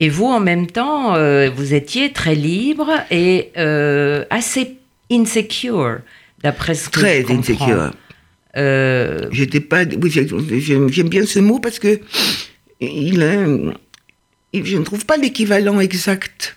Et 0.00 0.08
vous, 0.08 0.26
en 0.26 0.40
même 0.40 0.66
temps, 0.66 1.14
euh, 1.14 1.48
vous 1.54 1.74
étiez 1.74 2.12
très 2.12 2.34
libre 2.34 2.90
et 3.10 3.50
euh, 3.56 4.24
assez 4.30 4.76
insecure, 5.12 5.98
d'après 6.42 6.74
ce 6.74 6.88
que 6.88 6.98
Très 7.00 7.22
je 7.22 7.32
insécure. 7.32 7.90
Euh, 8.56 9.28
J'étais 9.30 9.60
pas. 9.60 9.84
Oui, 9.84 10.10
j'ai- 10.10 10.26
j'aime 10.88 11.08
bien 11.08 11.24
ce 11.24 11.38
mot 11.38 11.58
parce 11.60 11.78
que 11.78 12.00
il, 12.80 13.22
il- 14.52 14.66
je 14.66 14.76
ne 14.76 14.82
trouve 14.82 15.06
pas 15.06 15.16
l'équivalent 15.16 15.78
exact 15.80 16.56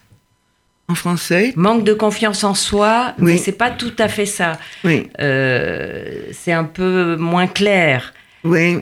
en 0.87 0.95
français. 0.95 1.53
manque 1.55 1.83
de 1.83 1.93
confiance 1.93 2.43
en 2.43 2.53
soi, 2.53 3.13
Oui. 3.19 3.33
mais 3.33 3.37
c'est 3.37 3.51
pas 3.57 3.71
tout 3.71 3.93
à 3.97 4.07
fait 4.07 4.25
ça. 4.27 4.59
Oui, 4.83 5.07
Euh, 5.19 6.27
c'est 6.31 6.51
un 6.53 6.63
peu 6.65 7.15
moins 7.17 7.47
clair. 7.47 8.13
oui. 8.43 8.77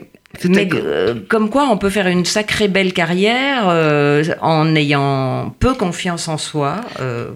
Mais 0.48 0.68
euh, 0.74 1.14
comme 1.28 1.48
quoi, 1.48 1.68
on 1.70 1.78
peut 1.78 1.90
faire 1.90 2.08
une 2.08 2.24
sacrée 2.24 2.66
belle 2.66 2.92
carrière 2.92 3.68
euh, 3.68 4.24
en 4.40 4.74
ayant 4.74 5.54
peu 5.60 5.74
confiance 5.74 6.26
en 6.26 6.38
soi. 6.38 6.80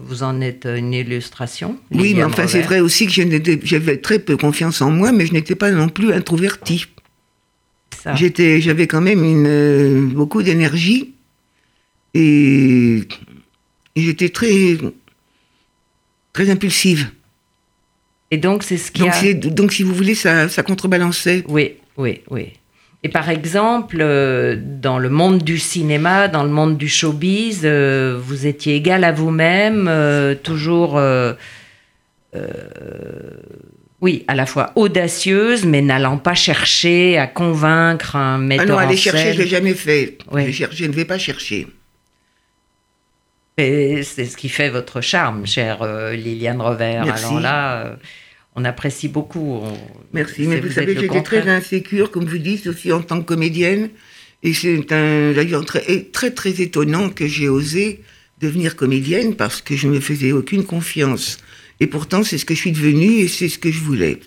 Vous 0.05 0.21
en 0.21 0.41
êtes 0.41 0.65
une 0.69 0.91
illustration. 0.93 1.77
Oui, 1.91 2.13
mais 2.13 2.25
enfin, 2.25 2.45
c'est 2.45 2.59
vrai 2.61 2.81
aussi 2.81 3.07
que 3.07 3.13
j'avais 3.63 3.97
très 4.01 4.19
peu 4.19 4.35
confiance 4.35 4.81
en 4.81 4.91
moi, 4.91 5.13
mais 5.13 5.25
je 5.25 5.31
n'étais 5.31 5.55
pas 5.55 5.71
non 5.71 5.87
plus 5.87 6.11
introvertie. 6.11 6.87
J'étais, 8.15 8.59
j'avais 8.59 8.85
quand 8.85 8.99
même 9.01 9.23
une, 9.23 10.09
beaucoup 10.09 10.43
d'énergie 10.43 11.13
et, 12.13 13.03
et 13.95 14.01
j'étais 14.01 14.29
très, 14.29 14.77
très 16.33 16.49
impulsive. 16.49 17.09
Et 18.31 18.37
donc, 18.37 18.63
c'est 18.63 18.77
ce 18.77 18.91
qui 18.91 19.01
Donc, 19.01 19.13
a... 19.13 19.33
donc, 19.33 19.73
si 19.73 19.83
vous 19.83 19.93
voulez, 19.93 20.15
ça, 20.15 20.49
ça 20.49 20.61
contrebalançait. 20.63 21.43
Oui, 21.47 21.73
oui, 21.97 22.21
oui. 22.29 22.53
Et 23.01 23.09
par 23.09 23.29
exemple, 23.29 23.97
euh, 24.01 24.57
dans 24.59 24.99
le 24.99 25.09
monde 25.09 25.41
du 25.41 25.57
cinéma, 25.57 26.27
dans 26.27 26.43
le 26.43 26.49
monde 26.49 26.77
du 26.77 26.89
showbiz, 26.89 27.61
euh, 27.63 28.19
vous 28.21 28.45
étiez 28.45 28.75
égal 28.75 29.03
à 29.05 29.11
vous-même, 29.13 29.87
euh, 29.87 30.35
toujours, 30.35 30.99
oui, 34.01 34.23
à 34.27 34.35
la 34.35 34.45
fois 34.45 34.71
audacieuse, 34.75 35.65
mais 35.65 35.81
n'allant 35.81 36.17
pas 36.17 36.33
chercher 36.35 37.17
à 37.17 37.27
convaincre 37.27 38.15
un 38.15 38.35
Ah 38.35 38.37
metteur 38.37 38.67
non, 38.67 38.75
en 38.75 38.77
aller 38.77 38.95
chercher, 38.95 39.33
je 39.33 39.41
l'ai 39.41 39.47
jamais 39.47 39.73
fait. 39.73 40.17
Ouais. 40.31 40.45
Je, 40.47 40.51
cherche- 40.51 40.75
je 40.75 40.85
ne 40.85 40.91
vais 40.93 41.05
pas 41.05 41.17
chercher. 41.17 41.67
Et 43.59 44.03
C'est 44.03 44.25
ce 44.25 44.37
qui 44.37 44.49
fait 44.49 44.69
votre 44.69 45.01
charme, 45.01 45.45
chère 45.45 45.81
euh, 45.81 46.13
Liliane 46.13 46.61
Revers. 46.61 47.05
Merci. 47.05 47.25
Alors 47.25 47.39
là, 47.41 47.85
euh, 47.85 47.95
on 48.55 48.65
apprécie 48.65 49.07
beaucoup. 49.07 49.59
On- 49.63 49.77
Merci. 50.13 50.43
Mais 50.47 50.59
vous 50.59 50.67
êtes 50.67 50.73
savez, 50.73 50.95
j'étais 50.99 51.21
très 51.23 51.47
insécure, 51.49 52.11
comme 52.11 52.25
vous 52.25 52.37
dites, 52.37 52.67
aussi 52.67 52.91
en 52.91 53.01
tant 53.01 53.19
que 53.19 53.25
comédienne. 53.25 53.89
Et 54.43 54.53
c'est 54.53 54.91
un, 54.93 55.33
d'ailleurs 55.33 55.65
très, 55.65 55.81
très, 56.13 56.31
très 56.31 56.61
étonnant 56.61 57.09
que 57.09 57.27
j'ai 57.27 57.49
osé 57.49 58.01
devenir 58.41 58.77
comédienne 58.77 59.35
parce 59.35 59.61
que 59.61 59.75
je 59.75 59.87
ne 59.87 59.95
me 59.95 59.99
faisais 59.99 60.31
aucune 60.31 60.63
confiance. 60.63 61.37
Et 61.81 61.87
pourtant, 61.87 62.23
c'est 62.23 62.37
ce 62.37 62.45
que 62.45 62.53
je 62.55 62.59
suis 62.59 62.71
devenue 62.71 63.19
et 63.19 63.27
c'est 63.27 63.49
ce 63.49 63.59
que 63.59 63.69
je 63.71 63.79
voulais. 63.79 64.19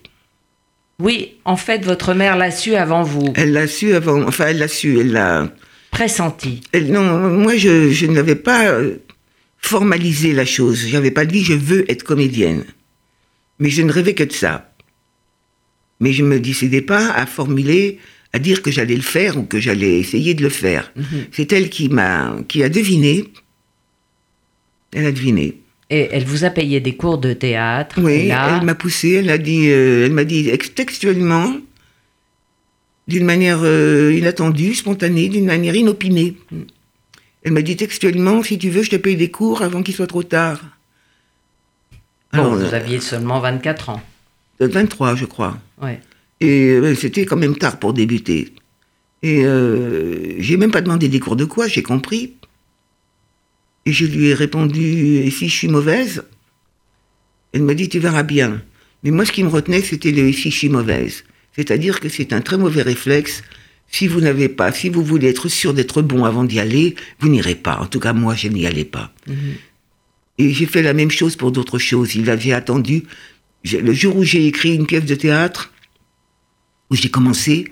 Oui, 0.98 1.36
en 1.46 1.56
fait, 1.56 1.84
votre 1.84 2.12
mère 2.14 2.36
l'a 2.36 2.50
su 2.50 2.74
avant 2.74 3.02
vous, 3.02 3.32
Elle 3.36 3.52
l'a 3.52 3.66
su 3.66 3.94
avant, 3.94 4.22
enfin, 4.22 4.46
elle 4.48 4.58
l'a 4.58 4.68
su, 4.68 5.00
elle 5.00 5.12
l'a. 5.12 5.48
pressenti. 5.90 6.60
elle- 6.72 6.92
non, 6.92 7.02
moi, 7.30 7.56
je, 7.56 7.90
je 7.90 8.06
n'avais 8.06 8.36
pas 8.36 8.74
formalisé 9.64 10.32
la 10.32 10.44
chose. 10.44 10.86
J'avais 10.88 11.10
pas 11.10 11.24
dit 11.24 11.42
je 11.44 11.54
veux 11.54 11.90
être 11.90 12.02
comédienne. 12.04 12.64
Mais 13.58 13.70
je 13.70 13.82
ne 13.82 13.92
rêvais 13.92 14.14
que 14.14 14.24
de 14.24 14.32
ça. 14.32 14.72
Mais 16.00 16.12
je 16.12 16.24
me 16.24 16.40
décidais 16.40 16.82
pas 16.82 17.12
à 17.12 17.26
formuler, 17.26 17.98
à 18.32 18.38
dire 18.38 18.62
que 18.62 18.70
j'allais 18.72 18.96
le 18.96 19.02
faire 19.02 19.36
ou 19.36 19.44
que 19.44 19.60
j'allais 19.60 20.00
essayer 20.00 20.34
de 20.34 20.42
le 20.42 20.48
faire. 20.48 20.92
C'est 21.30 21.52
elle 21.52 21.70
qui 21.70 21.88
m'a, 21.88 22.36
qui 22.48 22.62
a 22.64 22.68
deviné. 22.68 23.24
Elle 24.92 25.06
a 25.06 25.12
deviné. 25.12 25.58
Et 25.90 26.08
elle 26.10 26.24
vous 26.24 26.44
a 26.44 26.50
payé 26.50 26.80
des 26.80 26.96
cours 26.96 27.18
de 27.18 27.34
théâtre. 27.34 28.00
Oui, 28.02 28.28
là, 28.28 28.56
elle 28.58 28.64
m'a 28.66 28.74
poussé, 28.74 29.12
elle 29.12 29.30
a 29.30 29.38
dit, 29.38 29.68
euh, 29.68 30.06
elle 30.06 30.12
m'a 30.12 30.24
dit 30.24 30.48
ex- 30.48 30.74
textuellement, 30.74 31.54
d'une 33.06 33.24
manière 33.24 33.60
euh, 33.62 34.12
inattendue, 34.16 34.74
spontanée, 34.74 35.28
d'une 35.28 35.44
manière 35.44 35.76
inopinée. 35.76 36.36
Elle 37.44 37.52
m'a 37.52 37.62
dit 37.62 37.76
textuellement, 37.76 38.42
si 38.42 38.58
tu 38.58 38.70
veux, 38.70 38.82
je 38.82 38.90
te 38.90 38.96
paye 38.96 39.16
des 39.16 39.30
cours 39.30 39.62
avant 39.62 39.82
qu'il 39.82 39.94
soit 39.94 40.06
trop 40.06 40.22
tard. 40.22 40.60
bon, 42.32 42.38
Alors, 42.38 42.54
vous 42.54 42.64
euh, 42.64 42.74
aviez 42.74 43.00
seulement 43.00 43.40
24 43.40 43.88
ans. 43.90 44.02
23, 44.60 45.16
je 45.16 45.24
crois. 45.24 45.58
Ouais. 45.80 46.00
Et 46.40 46.68
euh, 46.70 46.94
c'était 46.94 47.26
quand 47.26 47.36
même 47.36 47.56
tard 47.56 47.78
pour 47.78 47.92
débuter. 47.94 48.52
Et 49.22 49.44
euh, 49.44 50.40
j'ai 50.40 50.56
même 50.56 50.70
pas 50.70 50.80
demandé 50.80 51.08
des 51.08 51.20
cours 51.20 51.36
de 51.36 51.44
quoi, 51.44 51.66
j'ai 51.66 51.82
compris. 51.82 52.34
Et 53.86 53.92
je 53.92 54.06
lui 54.06 54.28
ai 54.28 54.34
répondu, 54.34 55.18
et 55.18 55.30
si 55.30 55.48
je 55.48 55.54
suis 55.54 55.68
mauvaise? 55.68 56.22
Elle 57.52 57.62
m'a 57.62 57.74
dit, 57.74 57.88
tu 57.88 57.98
verras 57.98 58.22
bien. 58.22 58.62
Mais 59.02 59.10
moi, 59.10 59.24
ce 59.24 59.32
qui 59.32 59.42
me 59.42 59.48
retenait, 59.48 59.82
c'était 59.82 60.12
le 60.12 60.32
si 60.32 60.50
je 60.50 60.56
suis 60.56 60.68
mauvaise? 60.68 61.24
C'est-à-dire 61.54 62.00
que 62.00 62.08
c'est 62.08 62.32
un 62.32 62.40
très 62.40 62.56
mauvais 62.56 62.82
réflexe. 62.82 63.42
Si 63.94 64.08
vous 64.08 64.20
n'avez 64.22 64.48
pas, 64.48 64.72
si 64.72 64.88
vous 64.88 65.04
voulez 65.04 65.28
être 65.28 65.48
sûr 65.48 65.74
d'être 65.74 66.00
bon 66.02 66.24
avant 66.24 66.44
d'y 66.44 66.58
aller, 66.58 66.96
vous 67.20 67.28
n'irez 67.28 67.54
pas. 67.54 67.76
En 67.78 67.86
tout 67.86 68.00
cas, 68.00 68.14
moi, 68.14 68.34
je 68.34 68.48
n'y 68.48 68.66
allais 68.66 68.86
pas. 68.86 69.12
Et 70.38 70.50
j'ai 70.50 70.66
fait 70.66 70.82
la 70.82 70.94
même 70.94 71.10
chose 71.10 71.36
pour 71.36 71.52
d'autres 71.52 71.78
choses. 71.78 72.14
Il 72.14 72.30
avait 72.30 72.54
attendu. 72.54 73.04
Le 73.70 73.92
jour 73.92 74.16
où 74.16 74.24
j'ai 74.24 74.46
écrit 74.46 74.74
une 74.74 74.86
pièce 74.86 75.04
de 75.04 75.14
théâtre, 75.14 75.72
où 76.90 76.96
j'ai 76.96 77.10
commencé, 77.10 77.68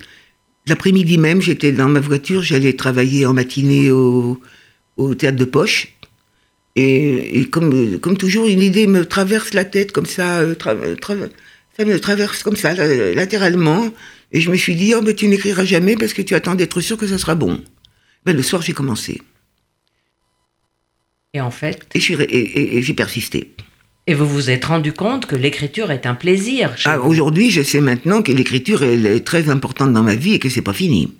l'après-midi 0.66 1.16
même, 1.16 1.40
j'étais 1.40 1.72
dans 1.72 1.88
ma 1.88 2.00
voiture, 2.00 2.42
j'allais 2.42 2.74
travailler 2.74 3.24
en 3.24 3.32
matinée 3.32 3.90
au, 3.90 4.40
au 4.98 5.14
théâtre 5.14 5.38
de 5.38 5.46
poche. 5.46 5.94
Et, 6.76 7.40
et 7.40 7.48
comme, 7.48 7.98
comme 7.98 8.16
toujours, 8.18 8.46
une 8.46 8.60
idée 8.62 8.86
me 8.86 9.04
traverse 9.06 9.54
la 9.54 9.64
tête 9.64 9.90
comme 9.90 10.06
ça, 10.06 10.40
euh, 10.40 10.54
tra- 10.54 10.96
tra- 10.96 11.30
me 11.84 11.98
traverse 12.00 12.42
comme 12.42 12.56
ça, 12.56 12.74
la- 12.74 13.14
latéralement. 13.14 13.88
Et 14.32 14.40
je 14.40 14.50
me 14.50 14.56
suis 14.56 14.74
dit, 14.76 14.94
oh, 14.94 15.02
ben, 15.02 15.14
tu 15.14 15.26
n'écriras 15.28 15.64
jamais 15.64 15.96
parce 15.96 16.12
que 16.12 16.22
tu 16.22 16.34
attends 16.34 16.54
d'être 16.54 16.80
sûr 16.80 16.96
que 16.96 17.06
ça 17.06 17.18
sera 17.18 17.34
bon. 17.34 17.60
Ben, 18.24 18.36
le 18.36 18.42
soir, 18.42 18.62
j'ai 18.62 18.72
commencé. 18.72 19.20
Et 21.34 21.40
en 21.40 21.50
fait, 21.50 21.86
Et, 21.94 21.98
re- 21.98 22.22
et- 22.28 22.38
et- 22.38 22.76
et 22.78 22.82
j'ai 22.82 22.94
persisté. 22.94 23.54
et 24.06 24.14
vous 24.14 24.26
vous 24.26 24.50
êtes 24.50 24.64
rendu 24.64 24.92
compte 24.92 25.26
que 25.26 25.36
l'écriture 25.36 25.90
est 25.92 26.06
un 26.06 26.14
plaisir. 26.14 26.74
Ah. 26.84 27.00
Aujourd'hui, 27.00 27.50
je 27.50 27.62
sais 27.62 27.80
maintenant 27.80 28.22
que 28.22 28.32
l'écriture, 28.32 28.82
elle 28.82 29.06
est 29.06 29.20
très 29.24 29.48
importante 29.48 29.92
dans 29.92 30.02
ma 30.02 30.16
vie 30.16 30.34
et 30.34 30.38
que 30.40 30.48
c'est 30.48 30.62
pas 30.62 30.72
fini. 30.72 31.12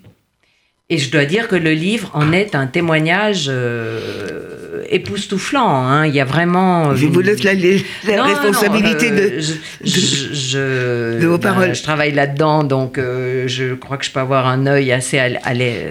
Et 0.93 0.99
je 0.99 1.11
dois 1.11 1.25
dire 1.25 1.47
que 1.49 1.57
le 1.57 1.71
livre 1.73 2.11
en 2.15 2.33
est 2.33 2.55
un 2.57 2.67
témoignage 2.67 3.47
euh, 3.49 4.83
époustouflant. 4.89 5.69
hein. 5.87 6.07
Il 6.07 6.15
y 6.15 6.21
a 6.21 6.25
vraiment. 6.25 6.97
Je 6.97 7.07
une- 7.07 7.13
vous 7.13 7.21
laisse 7.21 7.45
la, 7.45 7.55
la 7.55 8.17
Non, 8.17 8.23
responsabilité 8.25 9.11
non, 9.11 9.17
de, 9.17 9.23
euh, 9.23 9.41
je, 9.41 9.55
je- 9.85 10.35
je- 10.35 11.21
de 11.21 11.27
vos 11.27 11.39
ben, 11.39 11.53
paroles. 11.53 11.75
Je 11.77 11.83
travaille 11.85 12.13
là-dedans, 12.13 12.65
donc 12.65 12.99
euh, 12.99 13.45
je 13.47 13.75
crois 13.75 13.99
que 13.99 14.05
je 14.05 14.11
peux 14.11 14.19
avoir 14.21 14.49
un 14.49 14.67
œil 14.67 14.91
assez 14.93 15.19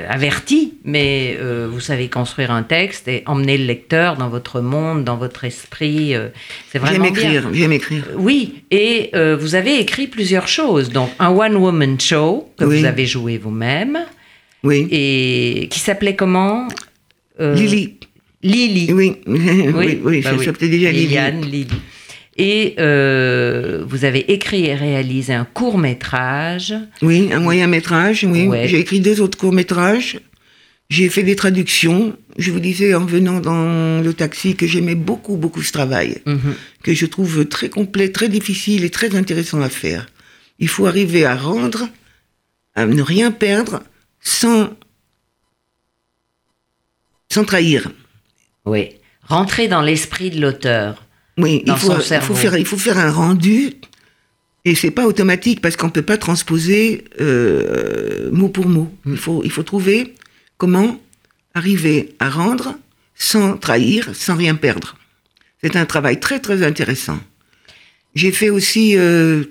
averti, 0.10 0.74
mais 0.84 1.38
euh, 1.40 1.68
vous 1.72 1.80
savez 1.80 2.10
construire 2.10 2.52
un 2.52 2.64
texte 2.64 3.08
et 3.08 3.24
emmener 3.26 3.58
le 3.58 3.66
lecteur 3.66 4.18
dans 4.18 4.30
votre 4.30 4.60
monde, 4.62 5.04
dans 5.06 5.18
votre 5.18 5.46
esprit. 5.46 6.14
euh, 6.16 6.28
c'est 6.72 6.80
J'aime 6.80 6.88
vraiment 6.90 7.12
bien. 7.12 7.24
écrire, 7.24 7.44
j'aime 7.54 7.72
écrire. 7.72 8.04
Oui, 8.18 8.64
et 8.72 9.12
euh, 9.16 9.38
vous 9.40 9.56
avez 9.56 9.80
écrit 9.80 10.08
plusieurs 10.08 10.48
choses. 10.48 10.90
Donc, 10.90 11.10
un 11.20 11.30
one-woman 11.30 12.00
show 12.00 12.50
que 12.58 12.66
Oui. 12.66 12.80
vous 12.80 12.86
avez 12.86 13.06
joué 13.06 13.38
vous-même, 13.38 13.98
Oui. 14.64 14.88
et 14.92 15.68
qui 15.70 15.80
s'appelait 15.80 16.16
comment 16.16 16.68
Euh, 17.40 17.54
Lily. 17.56 17.96
Lily. 18.44 18.92
Oui, 18.94 19.16
oui, 19.28 20.00
oui, 20.04 20.22
bah 20.22 20.38
ça 20.38 20.44
s'appelait 20.46 20.68
déjà 20.70 20.92
Lily. 20.92 21.06
Liliane, 21.08 21.42
Lily. 21.46 21.68
Et 22.38 22.76
euh, 22.80 23.84
vous 23.88 24.06
avez 24.06 24.32
écrit 24.32 24.66
et 24.66 24.76
réalisé 24.76 25.34
un 25.34 25.46
court 25.46 25.78
métrage. 25.78 26.74
Oui, 27.02 27.30
un 27.34 27.40
moyen 27.40 27.68
métrage, 27.68 28.24
oui. 28.30 28.48
Ouais. 28.48 28.68
J'ai 28.68 28.80
écrit 28.80 29.00
deux 29.02 29.20
autres 29.22 29.38
courts 29.38 29.52
métrages. 29.54 30.20
J'ai 30.90 31.10
fait 31.10 31.24
des 31.24 31.36
traductions. 31.36 32.16
Je 32.38 32.52
vous 32.52 32.60
disais 32.62 32.94
en 32.96 33.06
venant 33.06 33.40
dans 33.42 34.02
le 34.02 34.14
taxi 34.14 34.56
que 34.56 34.68
j'aimais 34.68 34.96
beaucoup, 34.96 35.36
beaucoup 35.36 35.62
ce 35.62 35.72
travail, 35.74 36.18
Mhm. 36.26 36.56
que 36.84 36.94
je 36.94 37.06
trouve 37.06 37.46
très 37.46 37.70
complet, 37.70 38.10
très 38.10 38.30
difficile 38.30 38.84
et 38.86 38.90
très 38.90 39.16
intéressant 39.16 39.62
à 39.62 39.70
faire. 39.70 40.08
Il 40.60 40.68
faut 40.70 40.86
arriver 40.88 41.26
à 41.26 41.36
rendre, 41.36 41.88
à 42.76 42.86
ne 42.86 43.02
rien 43.02 43.32
perdre, 43.32 43.84
sans, 44.22 44.70
sans 47.32 47.46
trahir. 47.46 47.92
Oui. 48.66 48.92
Rentrer 49.24 49.68
dans 49.68 49.82
l'esprit 49.82 50.30
de 50.32 50.42
l'auteur. 50.42 51.06
Oui, 51.38 51.64
Dans 51.66 51.76
il 51.76 51.80
faut, 51.80 52.00
son 52.00 52.16
il 52.16 52.22
faut 52.22 52.36
faire, 52.36 52.58
il 52.58 52.66
faut 52.66 52.78
faire 52.78 52.98
un 52.98 53.12
rendu. 53.12 53.76
Et 54.66 54.76
c'est 54.76 54.92
pas 54.92 55.06
automatique 55.06 55.62
parce 55.62 55.76
qu'on 55.76 55.90
peut 55.90 56.02
pas 56.02 56.18
transposer 56.18 57.06
euh, 57.22 58.30
mot 58.32 58.50
pour 58.50 58.68
mot. 58.68 58.94
Mm. 59.06 59.12
Il 59.14 59.18
faut, 59.18 59.42
il 59.44 59.52
faut 59.52 59.64
trouver 59.64 60.16
comment 60.58 61.00
arriver 61.54 62.16
à 62.20 62.30
rendre 62.30 62.76
sans 63.16 63.58
trahir, 63.58 64.10
sans 64.14 64.36
rien 64.36 64.56
perdre. 64.56 64.98
C'est 65.62 65.76
un 65.76 65.86
travail 65.86 66.20
très 66.20 66.40
très 66.40 66.64
intéressant. 66.64 67.20
J'ai 68.16 68.32
fait 68.32 68.50
aussi, 68.50 68.98
euh, 68.98 69.44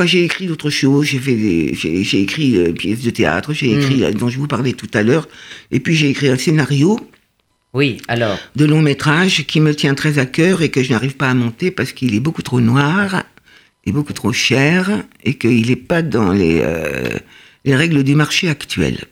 enfin 0.00 0.06
j'ai 0.06 0.24
écrit 0.24 0.46
d'autres 0.46 0.70
choses. 0.70 1.06
J'ai 1.06 1.18
fait, 1.18 1.34
des- 1.34 1.74
j'ai 1.74 2.02
j'ai 2.04 2.20
écrit 2.22 2.56
euh, 2.56 2.72
pièces 2.72 3.02
de 3.02 3.10
théâtre. 3.10 3.52
J'ai 3.52 3.72
écrit 3.72 4.02
euh, 4.04 4.12
dont 4.12 4.28
je 4.30 4.38
vous 4.38 4.46
parlais 4.46 4.72
tout 4.72 4.88
à 4.94 5.02
l'heure. 5.02 5.28
Et 5.70 5.80
puis 5.80 5.94
j'ai 5.94 6.08
écrit 6.08 6.28
un 6.28 6.36
scénario 6.38 6.98
Oui, 7.74 7.98
alors. 8.08 8.38
de 8.56 8.64
long 8.64 8.80
métrage 8.80 9.44
qui 9.46 9.60
me 9.60 9.74
tient 9.74 9.94
très 9.94 10.18
à 10.18 10.26
cœur 10.26 10.62
et 10.62 10.70
que 10.70 10.82
je 10.82 10.90
n'arrive 10.90 11.16
pas 11.16 11.28
à 11.28 11.34
monter 11.34 11.70
parce 11.70 11.92
qu'il 11.92 12.14
est 12.14 12.20
beaucoup 12.20 12.42
trop 12.42 12.60
noir 12.60 13.24
et 13.84 13.92
beaucoup 13.92 14.14
trop 14.14 14.32
cher 14.32 15.02
et 15.24 15.34
qu'il 15.34 15.68
n'est 15.68 15.76
pas 15.76 16.00
dans 16.02 16.32
les, 16.32 16.60
euh, 16.62 17.18
les 17.66 17.76
règles 17.76 18.02
du 18.02 18.14
marché 18.14 18.48
actuel. 18.48 19.04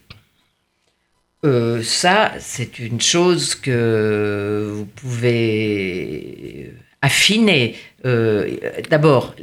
Euh, 1.45 1.83
ça, 1.83 2.33
c'est 2.41 2.79
une 2.79 3.01
chose 3.01 3.55
que 3.55 4.73
vous 4.75 4.87
pouvez 4.87 6.73
affiner. 7.03 7.75
Euh, 8.05 8.49
D'abord, 8.91 9.35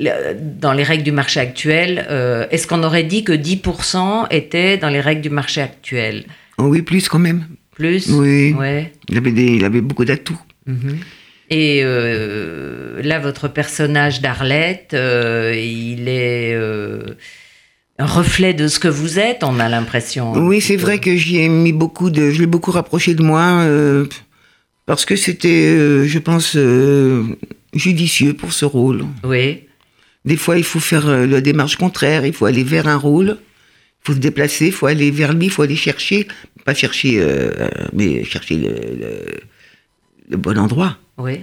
dans 0.60 0.74
les 0.74 0.84
règles 0.84 1.04
du 1.04 1.12
marché 1.12 1.40
actuel, 1.40 2.06
euh, 2.10 2.46
est-ce 2.52 2.68
qu'on 2.68 2.84
aurait 2.84 3.04
dit 3.04 3.24
que 3.24 3.34
10% 3.34 4.28
étaient 4.32 4.78
dans 4.78 4.90
les 4.90 5.02
règles 5.02 5.22
du 5.22 5.30
marché 5.30 5.62
actuel 5.62 6.26
Oh 6.58 6.64
oui, 6.64 6.82
plus 6.82 7.10
quand 7.10 7.20
même. 7.20 7.46
Plus 7.76 8.10
Oui. 8.10 8.54
Ouais. 8.54 8.94
Il 9.10 9.18
avait, 9.18 9.32
des, 9.32 9.56
il 9.56 9.66
avait 9.66 9.82
beaucoup 9.82 10.06
d'atouts. 10.06 10.40
Mhm. 10.66 10.98
Et 11.50 11.82
euh, 11.84 13.02
là, 13.04 13.20
votre 13.20 13.48
personnage 13.48 14.22
d'Arlette, 14.22 14.94
il 14.94 16.08
est 16.08 16.56
un 17.98 18.06
reflet 18.06 18.54
de 18.54 18.68
ce 18.68 18.80
que 18.80 18.88
vous 18.88 19.20
êtes, 19.20 19.44
on 19.44 19.60
a 19.60 19.70
l'impression. 19.70 20.34
Oui, 20.34 20.60
c'est 20.60 20.76
vrai 20.76 21.00
que 21.00 21.16
j'y 21.16 21.40
ai 21.40 21.50
mis 21.50 21.72
beaucoup 21.72 22.10
de. 22.10 22.32
Je 22.32 22.40
l'ai 22.42 22.48
beaucoup 22.48 22.72
rapproché 22.72 23.14
de 23.16 23.24
moi 23.24 23.62
euh, 23.62 24.06
parce 24.86 25.06
que 25.06 25.16
c'était, 25.16 25.76
euh, 25.76 26.06
je 26.08 26.20
pense, 26.20 26.56
euh, 26.56 27.24
judicieux 27.74 28.34
pour 28.34 28.54
ce 28.54 28.66
rôle. 28.66 29.06
Oui, 29.24 29.62
Des 30.26 30.38
fois, 30.38 30.58
il 30.58 30.64
faut 30.64 30.80
faire 30.80 31.08
euh, 31.08 31.26
la 31.26 31.42
démarche 31.42 31.76
contraire, 31.78 32.26
il 32.26 32.34
faut 32.34 32.46
aller 32.46 32.64
vers 32.64 32.88
un 32.88 32.98
rôle, 32.98 33.38
il 33.40 34.06
faut 34.06 34.14
se 34.14 34.20
déplacer, 34.20 34.68
il 34.68 34.72
faut 34.72 34.86
aller 34.88 35.12
vers 35.12 35.34
lui, 35.34 35.46
il 35.46 35.52
faut 35.52 35.62
aller 35.64 35.76
chercher, 35.76 36.28
pas 36.66 36.74
chercher, 36.74 37.18
euh, 37.20 37.52
mais 37.94 38.24
chercher 38.24 38.56
le, 38.58 38.70
le- 38.70 39.40
le 40.30 40.38
bon 40.38 40.58
endroit. 40.58 40.98
oui. 41.18 41.42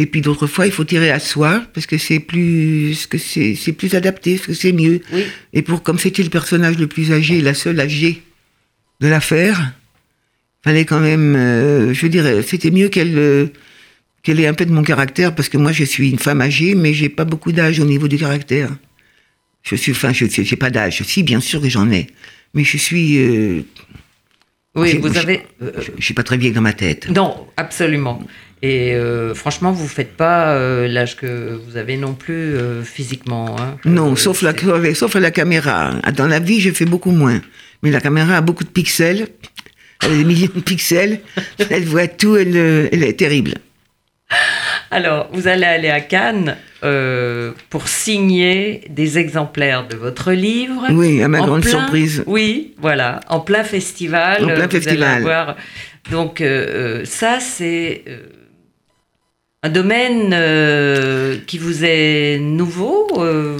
Et 0.00 0.06
puis 0.06 0.20
d'autres 0.20 0.46
fois, 0.46 0.64
il 0.66 0.70
faut 0.72 0.84
tirer 0.84 1.10
à 1.10 1.18
soi, 1.18 1.60
parce 1.74 1.84
que 1.88 1.98
c'est 1.98 2.20
plus, 2.20 3.08
que 3.08 3.18
c'est, 3.18 3.56
c'est 3.56 3.72
plus 3.72 3.96
adapté, 3.96 4.36
parce 4.36 4.46
que 4.46 4.52
c'est 4.54 4.70
mieux. 4.70 5.00
Oui. 5.12 5.24
Et 5.52 5.62
pour, 5.62 5.82
comme 5.82 5.98
c'était 5.98 6.22
le 6.22 6.28
personnage 6.30 6.78
le 6.78 6.86
plus 6.86 7.10
âgé, 7.10 7.40
la 7.40 7.52
seule 7.52 7.80
âgée 7.80 8.22
de 9.00 9.08
l'affaire, 9.08 9.72
fallait 10.68 10.84
quand 10.84 11.00
même, 11.00 11.34
euh, 11.34 11.94
je 11.94 12.00
veux 12.02 12.08
dire, 12.10 12.24
c'était 12.46 12.70
mieux 12.70 12.88
qu'elle, 12.90 13.16
euh, 13.16 13.46
qu'elle 14.22 14.38
ait 14.38 14.46
un 14.46 14.52
peu 14.54 14.66
de 14.66 14.72
mon 14.72 14.82
caractère, 14.82 15.34
parce 15.34 15.48
que 15.48 15.56
moi, 15.56 15.72
je 15.72 15.84
suis 15.84 16.10
une 16.10 16.18
femme 16.18 16.42
âgée, 16.42 16.74
mais 16.74 16.92
j'ai 16.92 17.08
pas 17.08 17.24
beaucoup 17.24 17.52
d'âge 17.52 17.80
au 17.80 17.86
niveau 17.86 18.06
du 18.06 18.18
caractère. 18.18 18.70
Je 19.62 19.74
suis, 19.76 19.92
enfin, 19.92 20.12
je 20.12 20.26
j'ai 20.28 20.56
pas 20.56 20.68
d'âge. 20.70 21.02
Si, 21.04 21.22
bien 21.22 21.40
sûr 21.40 21.60
que 21.62 21.68
j'en 21.70 21.90
ai. 21.90 22.06
Mais 22.54 22.64
je 22.64 22.76
suis, 22.76 23.18
euh, 23.18 23.62
Oui, 24.74 24.98
vous 24.98 25.16
avez. 25.16 25.40
je, 25.60 25.90
je 25.98 26.04
suis 26.04 26.14
pas 26.14 26.22
très 26.22 26.36
vieille 26.36 26.52
dans 26.52 26.60
ma 26.60 26.74
tête. 26.74 27.08
non, 27.08 27.46
absolument. 27.56 28.22
Et 28.60 28.92
euh, 28.94 29.34
franchement, 29.34 29.70
vous 29.72 29.86
faites 29.88 30.16
pas 30.16 30.52
euh, 30.52 30.88
l'âge 30.88 31.16
que 31.16 31.58
vous 31.64 31.76
avez 31.76 31.96
non 31.96 32.12
plus 32.12 32.34
euh, 32.56 32.82
physiquement. 32.82 33.56
hein. 33.58 33.76
Non, 33.84 34.16
sauf 34.16 34.42
la, 34.42 34.52
sauf 34.94 35.14
à 35.16 35.20
la 35.20 35.30
caméra. 35.30 35.94
Dans 36.16 36.26
la 36.26 36.40
vie, 36.40 36.60
je 36.60 36.70
fais 36.72 36.84
beaucoup 36.84 37.12
moins. 37.12 37.40
Mais 37.82 37.90
la 37.90 38.00
caméra 38.00 38.36
a 38.36 38.40
beaucoup 38.40 38.64
de 38.64 38.68
pixels. 38.68 39.28
Elle 40.04 40.12
a 40.12 40.16
des 40.16 40.24
millions 40.24 40.50
de 40.54 40.60
pixels. 40.60 41.20
Elle 41.70 41.84
voit 41.84 42.06
tout. 42.08 42.36
Elle, 42.36 42.56
euh, 42.56 42.88
elle 42.92 43.02
est 43.02 43.14
terrible. 43.18 43.54
Alors, 44.90 45.28
vous 45.32 45.48
allez 45.48 45.64
aller 45.64 45.88
à 45.88 46.00
Cannes 46.00 46.56
euh, 46.84 47.52
pour 47.70 47.88
signer 47.88 48.82
des 48.90 49.18
exemplaires 49.18 49.86
de 49.88 49.96
votre 49.96 50.32
livre. 50.32 50.86
Oui, 50.90 51.22
à 51.22 51.28
ma 51.28 51.38
grande 51.38 51.62
plein- 51.62 51.70
surprise. 51.70 52.22
Oui, 52.26 52.74
voilà, 52.78 53.20
en 53.28 53.40
plein 53.40 53.64
festival. 53.64 54.44
En 54.44 54.48
plein 54.48 54.64
euh, 54.64 54.68
vous 54.70 54.88
allez 54.88 55.02
avoir- 55.02 55.56
Donc, 56.10 56.40
euh, 56.40 57.04
ça, 57.04 57.38
c'est 57.40 58.04
un 59.62 59.68
domaine 59.70 60.30
euh, 60.32 61.36
qui 61.46 61.58
vous 61.58 61.84
est 61.84 62.38
nouveau. 62.38 63.08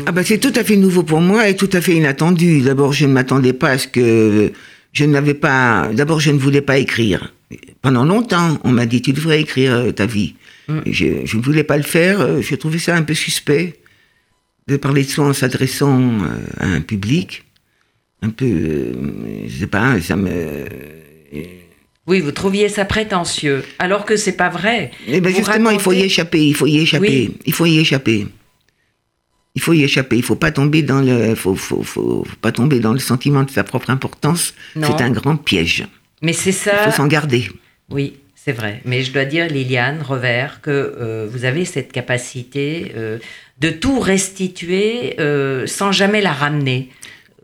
Ah 0.06 0.12
bah, 0.12 0.22
c'est 0.24 0.38
tout 0.38 0.52
à 0.54 0.64
fait 0.64 0.76
nouveau 0.76 1.02
pour 1.02 1.20
moi 1.20 1.48
et 1.48 1.56
tout 1.56 1.70
à 1.72 1.80
fait 1.80 1.92
inattendu. 1.94 2.60
D'abord, 2.60 2.92
je 2.92 3.06
ne 3.06 3.12
m'attendais 3.12 3.52
pas 3.52 3.70
à 3.70 3.78
ce 3.78 3.88
que 3.88 4.52
je 4.92 5.04
n'avais 5.04 5.34
pas. 5.34 5.90
D'abord, 5.92 6.20
je 6.20 6.30
ne 6.30 6.38
voulais 6.38 6.62
pas 6.62 6.78
écrire. 6.78 7.34
Pendant 7.82 8.04
longtemps, 8.04 8.58
on 8.64 8.70
m'a 8.72 8.86
dit 8.86 9.00
tu 9.02 9.12
devrais 9.12 9.40
écrire 9.40 9.72
euh, 9.74 9.92
ta 9.92 10.06
vie. 10.06 10.34
Mm. 10.68 10.78
Je, 10.86 11.06
je 11.24 11.36
ne 11.36 11.42
voulais 11.42 11.64
pas 11.64 11.76
le 11.76 11.82
faire. 11.82 12.20
euh, 12.20 12.42
Je 12.42 12.54
trouvais 12.56 12.78
ça 12.78 12.94
un 12.96 13.02
peu 13.02 13.14
suspect 13.14 13.76
de 14.66 14.76
parler 14.76 15.04
de 15.04 15.08
soi 15.08 15.26
en 15.28 15.32
s'adressant 15.32 15.98
euh, 16.00 16.26
à 16.58 16.66
un 16.66 16.80
public. 16.80 17.44
Un 18.20 18.30
peu, 18.30 18.46
je 19.46 19.56
sais 19.60 19.66
pas, 19.68 20.00
ça 20.00 20.16
me. 20.16 20.64
Oui, 22.06 22.20
vous 22.20 22.32
trouviez 22.32 22.68
ça 22.68 22.84
prétentieux, 22.84 23.62
alors 23.78 24.04
que 24.06 24.16
c'est 24.16 24.32
pas 24.32 24.48
vrai. 24.48 24.90
Eh 25.06 25.20
ben 25.20 25.32
justement, 25.34 25.70
il 25.70 25.78
faut 25.78 25.92
y 25.92 26.00
échapper, 26.00 26.44
il 26.44 26.54
faut 26.54 26.66
y 26.66 26.78
échapper, 26.78 27.28
Oui. 27.28 27.36
il 27.46 27.52
faut 27.52 27.66
y 27.66 27.78
échapper. 27.78 28.26
Il 29.58 29.60
faut 29.60 29.72
y 29.72 29.82
échapper, 29.82 30.16
il 30.16 30.22
faut 30.22 30.36
pas 30.36 30.52
tomber 30.52 30.82
dans 30.84 31.00
le, 31.00 31.34
faut, 31.34 31.56
faut, 31.56 31.82
faut, 31.82 32.24
faut 32.24 32.36
pas 32.40 32.52
tomber 32.52 32.78
dans 32.78 32.92
le 32.92 33.00
sentiment 33.00 33.42
de 33.42 33.50
sa 33.50 33.64
propre 33.64 33.90
importance. 33.90 34.54
C'est 34.74 35.00
un 35.00 35.10
grand 35.10 35.36
piège. 35.36 35.84
Mais 36.22 36.32
c'est 36.32 36.50
Il 36.50 36.54
ça. 36.64 36.76
faut 36.84 36.92
s'en 36.92 37.08
garder. 37.08 37.50
Oui, 37.90 38.14
c'est 38.36 38.52
vrai. 38.52 38.80
Mais 38.84 39.02
je 39.02 39.10
dois 39.12 39.24
dire, 39.24 39.48
Liliane 39.48 40.00
Revers, 40.00 40.60
que 40.60 40.70
euh, 40.70 41.26
vous 41.28 41.44
avez 41.44 41.64
cette 41.64 41.90
capacité 41.90 42.92
euh, 42.96 43.18
de 43.60 43.70
tout 43.70 43.98
restituer 43.98 45.16
euh, 45.18 45.66
sans 45.66 45.90
jamais 45.90 46.20
la 46.20 46.32
ramener. 46.32 46.90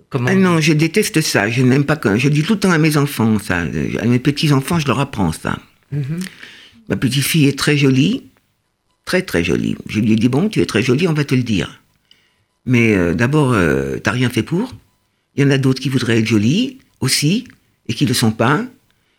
Comment 0.09 0.29
Ah 0.31 0.37
non, 0.37 0.61
je 0.61 0.73
déteste 0.73 1.21
ça. 1.21 1.49
Je 1.49 1.63
n'aime 1.63 1.85
pas 1.85 1.99
je 2.17 2.29
dis 2.29 2.45
tout 2.45 2.53
le 2.55 2.61
temps 2.61 2.71
à 2.71 2.79
mes 2.79 2.97
enfants 2.97 3.41
ça. 3.41 3.65
À 4.01 4.05
mes 4.05 4.21
petits 4.21 4.53
enfants, 4.53 4.79
je 4.79 4.87
leur 4.87 5.01
apprends 5.01 5.33
ça. 5.33 5.59
Mhm. 5.91 6.21
Ma 6.89 6.97
petite 6.97 7.25
fille 7.25 7.49
est 7.49 7.59
très 7.59 7.77
jolie, 7.77 8.23
très 9.05 9.23
très 9.23 9.43
jolie. 9.43 9.75
Je 9.89 9.99
lui 9.99 10.13
ai 10.13 10.17
dit 10.17 10.29
bon, 10.29 10.49
tu 10.49 10.61
es 10.61 10.67
très 10.67 10.83
jolie, 10.83 11.09
on 11.09 11.13
va 11.13 11.25
te 11.25 11.35
le 11.35 11.43
dire. 11.43 11.81
Mais 12.67 12.95
euh, 12.97 13.15
d'abord, 13.15 13.53
euh, 13.53 13.99
t'as 14.03 14.11
rien 14.13 14.31
fait 14.31 14.43
pour. 14.43 14.75
Il 15.37 15.43
y 15.43 15.47
en 15.47 15.51
a 15.51 15.59
d'autres 15.59 15.81
qui 15.81 15.89
voudraient 15.89 16.19
être 16.21 16.27
jolies 16.27 16.79
aussi 17.01 17.45
et 17.89 17.95
qui 17.95 18.07
le 18.07 18.15
sont 18.15 18.31
pas. 18.31 18.65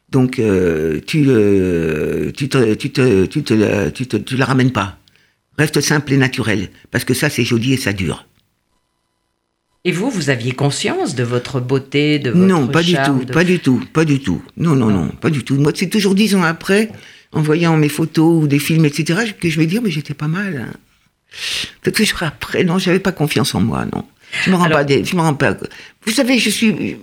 Donc 0.10 0.40
euh, 0.40 1.00
tu, 1.06 1.26
euh, 1.28 2.32
tu, 2.32 2.48
te, 2.50 2.74
tu, 2.74 2.90
te, 2.92 3.26
tu, 3.26 3.44
te, 3.44 3.90
tu, 3.90 4.08
te- 4.08 4.18
tu 4.18 4.38
la 4.38 4.46
ramènes 4.46 4.72
pas. 4.72 4.98
Reste 5.58 5.82
simple 5.82 6.14
et 6.14 6.18
naturel 6.18 6.70
parce 6.92 7.04
que 7.06 7.14
ça 7.14 7.30
c'est 7.30 7.44
joli 7.44 7.74
et 7.74 7.78
ça 7.78 7.94
dure. 7.94 8.26
Et 9.84 9.92
vous, 9.92 10.10
vous 10.10 10.30
aviez 10.32 10.52
conscience 10.52 11.14
de 11.14 11.24
votre 11.24 11.60
beauté, 11.60 12.18
de 12.18 12.32
votre 12.32 12.44
Non, 12.46 12.68
pas 12.68 12.82
du 12.82 12.96
tout, 13.06 13.24
de- 13.26 13.32
pas 13.34 13.44
du 13.44 13.60
tout, 13.60 13.84
pas 13.94 14.04
du 14.06 14.20
tout. 14.20 14.42
Non, 14.58 14.76
non, 14.76 14.90
non, 14.90 15.10
pas 15.10 15.30
du 15.30 15.44
tout. 15.44 15.56
Moi, 15.58 15.72
c'est 15.76 15.90
toujours 15.90 16.16
dix 16.16 16.34
ans 16.34 16.42
après, 16.42 16.90
en 17.32 17.42
voyant 17.44 17.78
mes 17.78 17.90
photos 17.90 18.44
ou 18.44 18.48
des 18.48 18.58
films, 18.58 18.86
etc., 18.86 19.32
que 19.40 19.48
je 19.48 19.60
vais 19.60 19.68
dire, 19.68 19.84
mais 19.84 19.92
j'étais 19.92 20.16
pas 20.16 20.28
mal. 20.28 20.58
hein. 20.58 20.74
Peut-être 21.82 21.96
toujours 21.98 22.24
après, 22.24 22.64
non, 22.64 22.78
j'avais 22.78 23.00
pas 23.00 23.12
confiance 23.12 23.54
en 23.56 23.62
moi, 23.62 23.86
non. 23.94 24.06
Je 24.44 24.50
me 24.52 24.56
rends 24.56 24.64
Alors- 24.66 24.80
pas, 24.80 24.84
des- 24.84 25.04
je 25.06 25.16
me 25.16 25.22
rends 25.22 25.34
pas. 25.36 25.56
Vous 26.06 26.12
savez, 26.12 26.38
je 26.40 26.50
suis. 26.50 26.98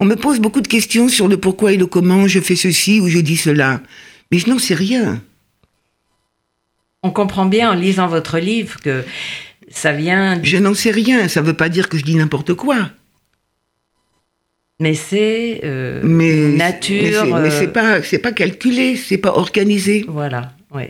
On 0.00 0.04
me 0.04 0.14
pose 0.16 0.40
beaucoup 0.40 0.60
de 0.60 0.68
questions 0.68 1.08
sur 1.08 1.26
le 1.28 1.36
pourquoi 1.38 1.72
et 1.72 1.76
le 1.76 1.86
comment 1.86 2.26
je 2.28 2.40
fais 2.40 2.56
ceci 2.56 3.00
ou 3.00 3.08
je 3.08 3.18
dis 3.18 3.36
cela, 3.36 3.80
mais 4.30 4.38
je 4.38 4.48
n'en 4.50 4.58
sais 4.58 4.74
rien. 4.74 5.22
On 7.02 7.10
comprend 7.10 7.46
bien 7.46 7.70
en 7.70 7.74
lisant 7.74 8.06
votre 8.08 8.38
livre 8.38 8.78
que 8.80 9.04
ça 9.70 9.92
vient, 9.92 10.38
Je 10.42 10.56
n'en 10.58 10.74
sais 10.74 10.90
rien. 10.90 11.28
Ça 11.28 11.40
veut 11.40 11.54
pas 11.54 11.68
dire 11.68 11.88
que 11.88 11.96
je 11.98 12.04
dis 12.04 12.14
n'importe 12.16 12.54
quoi. 12.54 12.90
mais 14.78 14.92
c'est 14.94 15.60
euh, 15.64 16.02
Mais 16.04 16.34
nature. 16.50 17.02
mais 17.02 17.10
c'est- 17.12 17.32
euh, 17.32 17.50
c'est 17.60 17.72
pas, 17.72 18.02
c'est 18.02 18.18
pas 18.18 18.32
calculé, 18.32 18.96
c'est 18.96 19.16
pas 19.18 19.32
organisé. 19.32 20.04
Voilà, 20.08 20.52
oui. 20.72 20.84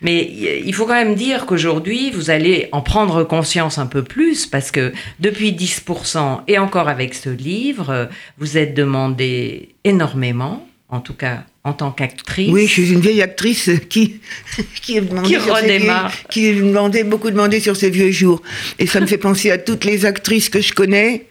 Mais 0.00 0.30
il 0.64 0.74
faut 0.74 0.86
quand 0.86 0.94
même 0.94 1.14
dire 1.14 1.46
qu'aujourd'hui, 1.46 2.10
vous 2.10 2.30
allez 2.30 2.68
en 2.72 2.82
prendre 2.82 3.24
conscience 3.24 3.78
un 3.78 3.86
peu 3.86 4.02
plus 4.02 4.46
parce 4.46 4.70
que 4.70 4.92
depuis 5.20 5.52
10% 5.52 6.42
et 6.46 6.58
encore 6.58 6.88
avec 6.88 7.14
ce 7.14 7.30
livre, 7.30 8.08
vous 8.38 8.58
êtes 8.58 8.74
demandé 8.74 9.70
énormément, 9.84 10.66
en 10.88 11.00
tout 11.00 11.14
cas 11.14 11.44
en 11.64 11.72
tant 11.74 11.90
qu'actrice. 11.90 12.50
Oui, 12.50 12.66
je 12.66 12.72
suis 12.72 12.92
une 12.92 13.00
vieille 13.00 13.22
actrice 13.22 13.70
qui 13.90 14.20
qui, 14.82 15.00
qui 15.24 15.36
redémarre. 15.36 16.12
qui 16.30 16.54
demandait 16.54 17.04
beaucoup 17.04 17.30
demandé 17.30 17.60
sur 17.60 17.76
ses 17.76 17.90
vieux 17.90 18.10
jours. 18.10 18.42
Et 18.78 18.86
ça 18.86 19.00
me 19.00 19.06
fait 19.06 19.18
penser 19.18 19.50
à 19.50 19.58
toutes 19.58 19.84
les 19.84 20.06
actrices 20.06 20.48
que 20.48 20.60
je 20.60 20.72
connais 20.72 21.26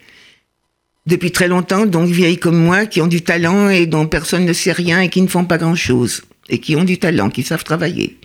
depuis 1.08 1.32
très 1.32 1.48
longtemps, 1.48 1.86
donc 1.86 2.10
vieilles 2.10 2.38
comme 2.38 2.58
moi, 2.58 2.86
qui 2.86 3.02
ont 3.02 3.08
du 3.08 3.22
talent 3.22 3.70
et 3.70 3.86
dont 3.88 4.08
personne 4.08 4.46
ne 4.46 4.54
sait 4.54 4.74
rien 4.74 5.00
et 5.02 5.10
qui 5.10 5.22
ne 5.22 5.28
font 5.28 5.46
pas 5.46 5.58
grand-chose. 5.58 6.24
Et 6.50 6.60
qui 6.60 6.76
ont 6.76 6.84
du 6.84 6.98
talent, 6.98 7.30
qui 7.30 7.44
savent 7.44 7.64
travailler. 7.64 8.18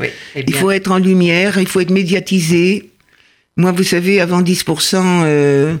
Oui, 0.00 0.06
eh 0.34 0.44
il 0.46 0.54
faut 0.54 0.70
être 0.70 0.90
en 0.90 0.98
lumière, 0.98 1.58
il 1.58 1.68
faut 1.68 1.80
être 1.80 1.90
médiatisé. 1.90 2.90
Moi, 3.56 3.72
vous 3.72 3.82
savez, 3.82 4.20
avant 4.20 4.40
10%, 4.40 4.96
euh, 5.24 5.76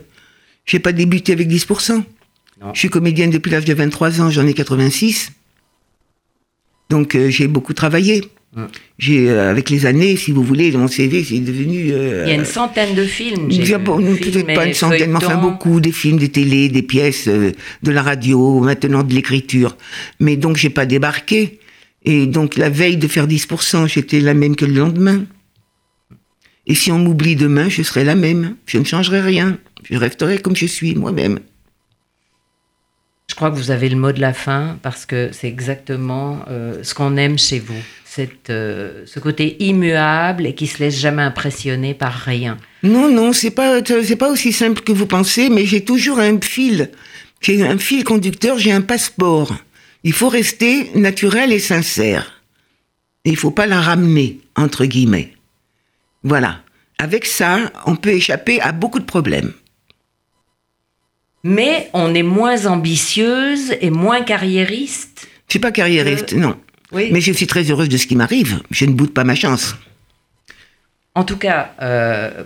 j'ai 0.66 0.78
pas 0.78 0.92
débuté 0.92 1.32
avec 1.32 1.48
10%. 1.48 2.02
Je 2.74 2.78
suis 2.78 2.88
comédienne 2.88 3.30
depuis 3.30 3.50
l'âge 3.50 3.64
de 3.64 3.74
23 3.74 4.20
ans, 4.20 4.30
j'en 4.30 4.46
ai 4.46 4.54
86. 4.54 5.32
Donc 6.90 7.14
euh, 7.14 7.30
j'ai 7.30 7.48
beaucoup 7.48 7.72
travaillé. 7.72 8.22
J'ai, 8.98 9.30
euh, 9.30 9.50
avec 9.50 9.70
les 9.70 9.86
années, 9.86 10.14
si 10.16 10.30
vous 10.30 10.42
voulez, 10.42 10.70
mon 10.72 10.86
CV, 10.86 11.24
c'est 11.24 11.38
devenu. 11.38 11.90
Euh, 11.90 12.24
il 12.26 12.28
y 12.28 12.32
a 12.32 12.34
une 12.34 12.44
centaine 12.44 12.94
de 12.94 13.04
films. 13.04 13.48
Peut-être 13.48 14.54
pas 14.54 14.66
une 14.66 14.74
centaine, 14.74 15.10
mais 15.10 15.16
enfin 15.16 15.36
beaucoup, 15.36 15.80
des 15.80 15.90
films, 15.90 16.18
des 16.18 16.28
télés, 16.28 16.68
des 16.68 16.82
pièces, 16.82 17.28
de 17.28 17.90
la 17.90 18.02
radio, 18.02 18.60
maintenant 18.60 19.02
de 19.02 19.14
l'écriture. 19.14 19.76
Mais 20.20 20.36
donc 20.36 20.58
j'ai 20.58 20.70
pas 20.70 20.84
débarqué. 20.84 21.58
Et 22.04 22.26
donc 22.26 22.56
la 22.56 22.68
veille 22.68 22.96
de 22.96 23.08
faire 23.08 23.26
10%, 23.26 23.88
j'étais 23.88 24.20
la 24.20 24.34
même 24.34 24.56
que 24.56 24.64
le 24.64 24.74
lendemain. 24.74 25.24
Et 26.66 26.74
si 26.74 26.92
on 26.92 26.98
m'oublie 26.98 27.36
demain, 27.36 27.68
je 27.68 27.82
serai 27.82 28.04
la 28.04 28.14
même. 28.14 28.56
Je 28.66 28.78
ne 28.78 28.84
changerai 28.84 29.20
rien. 29.20 29.58
Je 29.88 29.96
resterai 29.96 30.38
comme 30.38 30.56
je 30.56 30.66
suis, 30.66 30.94
moi-même. 30.94 31.40
Je 33.28 33.34
crois 33.34 33.50
que 33.50 33.56
vous 33.56 33.70
avez 33.70 33.88
le 33.88 33.96
mot 33.96 34.12
de 34.12 34.20
la 34.20 34.32
fin 34.32 34.78
parce 34.82 35.06
que 35.06 35.30
c'est 35.32 35.48
exactement 35.48 36.40
euh, 36.48 36.82
ce 36.82 36.94
qu'on 36.94 37.16
aime 37.16 37.38
chez 37.38 37.58
vous. 37.58 37.80
Cette, 38.04 38.50
euh, 38.50 39.04
ce 39.06 39.20
côté 39.20 39.56
immuable 39.64 40.44
et 40.44 40.54
qui 40.54 40.66
se 40.66 40.80
laisse 40.80 40.98
jamais 40.98 41.22
impressionner 41.22 41.94
par 41.94 42.12
rien. 42.12 42.58
Non, 42.82 43.10
non, 43.10 43.32
c'est 43.32 43.50
pas, 43.50 43.80
c'est 43.82 44.16
pas 44.16 44.30
aussi 44.30 44.52
simple 44.52 44.82
que 44.82 44.92
vous 44.92 45.06
pensez, 45.06 45.48
mais 45.48 45.64
j'ai 45.64 45.82
toujours 45.82 46.18
un 46.18 46.38
fil. 46.40 46.90
J'ai 47.40 47.62
un 47.62 47.78
fil 47.78 48.04
conducteur, 48.04 48.58
j'ai 48.58 48.70
un 48.70 48.82
passeport. 48.82 49.56
Il 50.04 50.12
faut 50.12 50.28
rester 50.28 50.90
naturel 50.94 51.52
et 51.52 51.58
sincère. 51.58 52.42
Il 53.24 53.36
faut 53.36 53.52
pas 53.52 53.66
la 53.66 53.80
ramener, 53.80 54.40
entre 54.56 54.84
guillemets. 54.84 55.32
Voilà. 56.24 56.60
Avec 56.98 57.24
ça, 57.24 57.72
on 57.86 57.96
peut 57.96 58.10
échapper 58.10 58.60
à 58.60 58.72
beaucoup 58.72 58.98
de 58.98 59.04
problèmes. 59.04 59.52
Mais 61.44 61.90
on 61.92 62.14
est 62.14 62.22
moins 62.22 62.66
ambitieuse 62.66 63.74
et 63.80 63.90
moins 63.90 64.22
carriériste. 64.22 65.28
Je 65.48 65.54
suis 65.54 65.60
pas 65.60 65.72
carriériste, 65.72 66.32
non. 66.34 66.56
Oui. 66.92 67.08
Mais 67.12 67.20
je 67.20 67.32
suis 67.32 67.46
très 67.46 67.70
heureuse 67.70 67.88
de 67.88 67.96
ce 67.96 68.06
qui 68.06 68.16
m'arrive. 68.16 68.60
Je 68.70 68.84
ne 68.84 68.92
boude 68.92 69.12
pas 69.12 69.24
ma 69.24 69.34
chance. 69.34 69.74
En 71.14 71.24
tout 71.24 71.36
cas, 71.36 71.72
euh, 71.82 72.44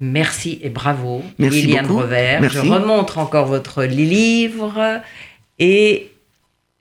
merci 0.00 0.58
et 0.62 0.70
bravo, 0.70 1.22
merci 1.38 1.62
Liliane 1.62 1.86
Revers. 1.86 2.48
Je 2.50 2.60
remontre 2.60 3.18
encore 3.18 3.46
votre 3.46 3.84
livre 3.84 5.00
et 5.58 6.10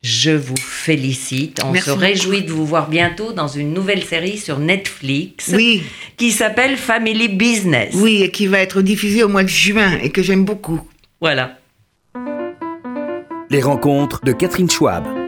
je 0.07 0.31
vous 0.31 0.55
félicite. 0.57 1.59
On 1.65 1.75
se 1.75 1.91
réjouit 1.91 2.43
de 2.43 2.51
vous 2.51 2.65
voir 2.65 2.87
bientôt 2.87 3.33
dans 3.33 3.49
une 3.49 3.73
nouvelle 3.73 4.03
série 4.03 4.37
sur 4.37 4.57
Netflix 4.57 5.51
oui. 5.53 5.83
qui 6.15 6.31
s'appelle 6.31 6.77
Family 6.77 7.27
Business. 7.27 7.93
Oui, 7.95 8.23
et 8.23 8.31
qui 8.31 8.47
va 8.47 8.59
être 8.59 8.81
diffusée 8.81 9.23
au 9.23 9.27
mois 9.27 9.43
de 9.43 9.49
juin 9.49 9.97
et 10.01 10.09
que 10.09 10.21
j'aime 10.21 10.45
beaucoup. 10.45 10.79
Voilà. 11.19 11.57
Les 13.49 13.61
rencontres 13.61 14.21
de 14.23 14.31
Catherine 14.31 14.69
Schwab. 14.69 15.26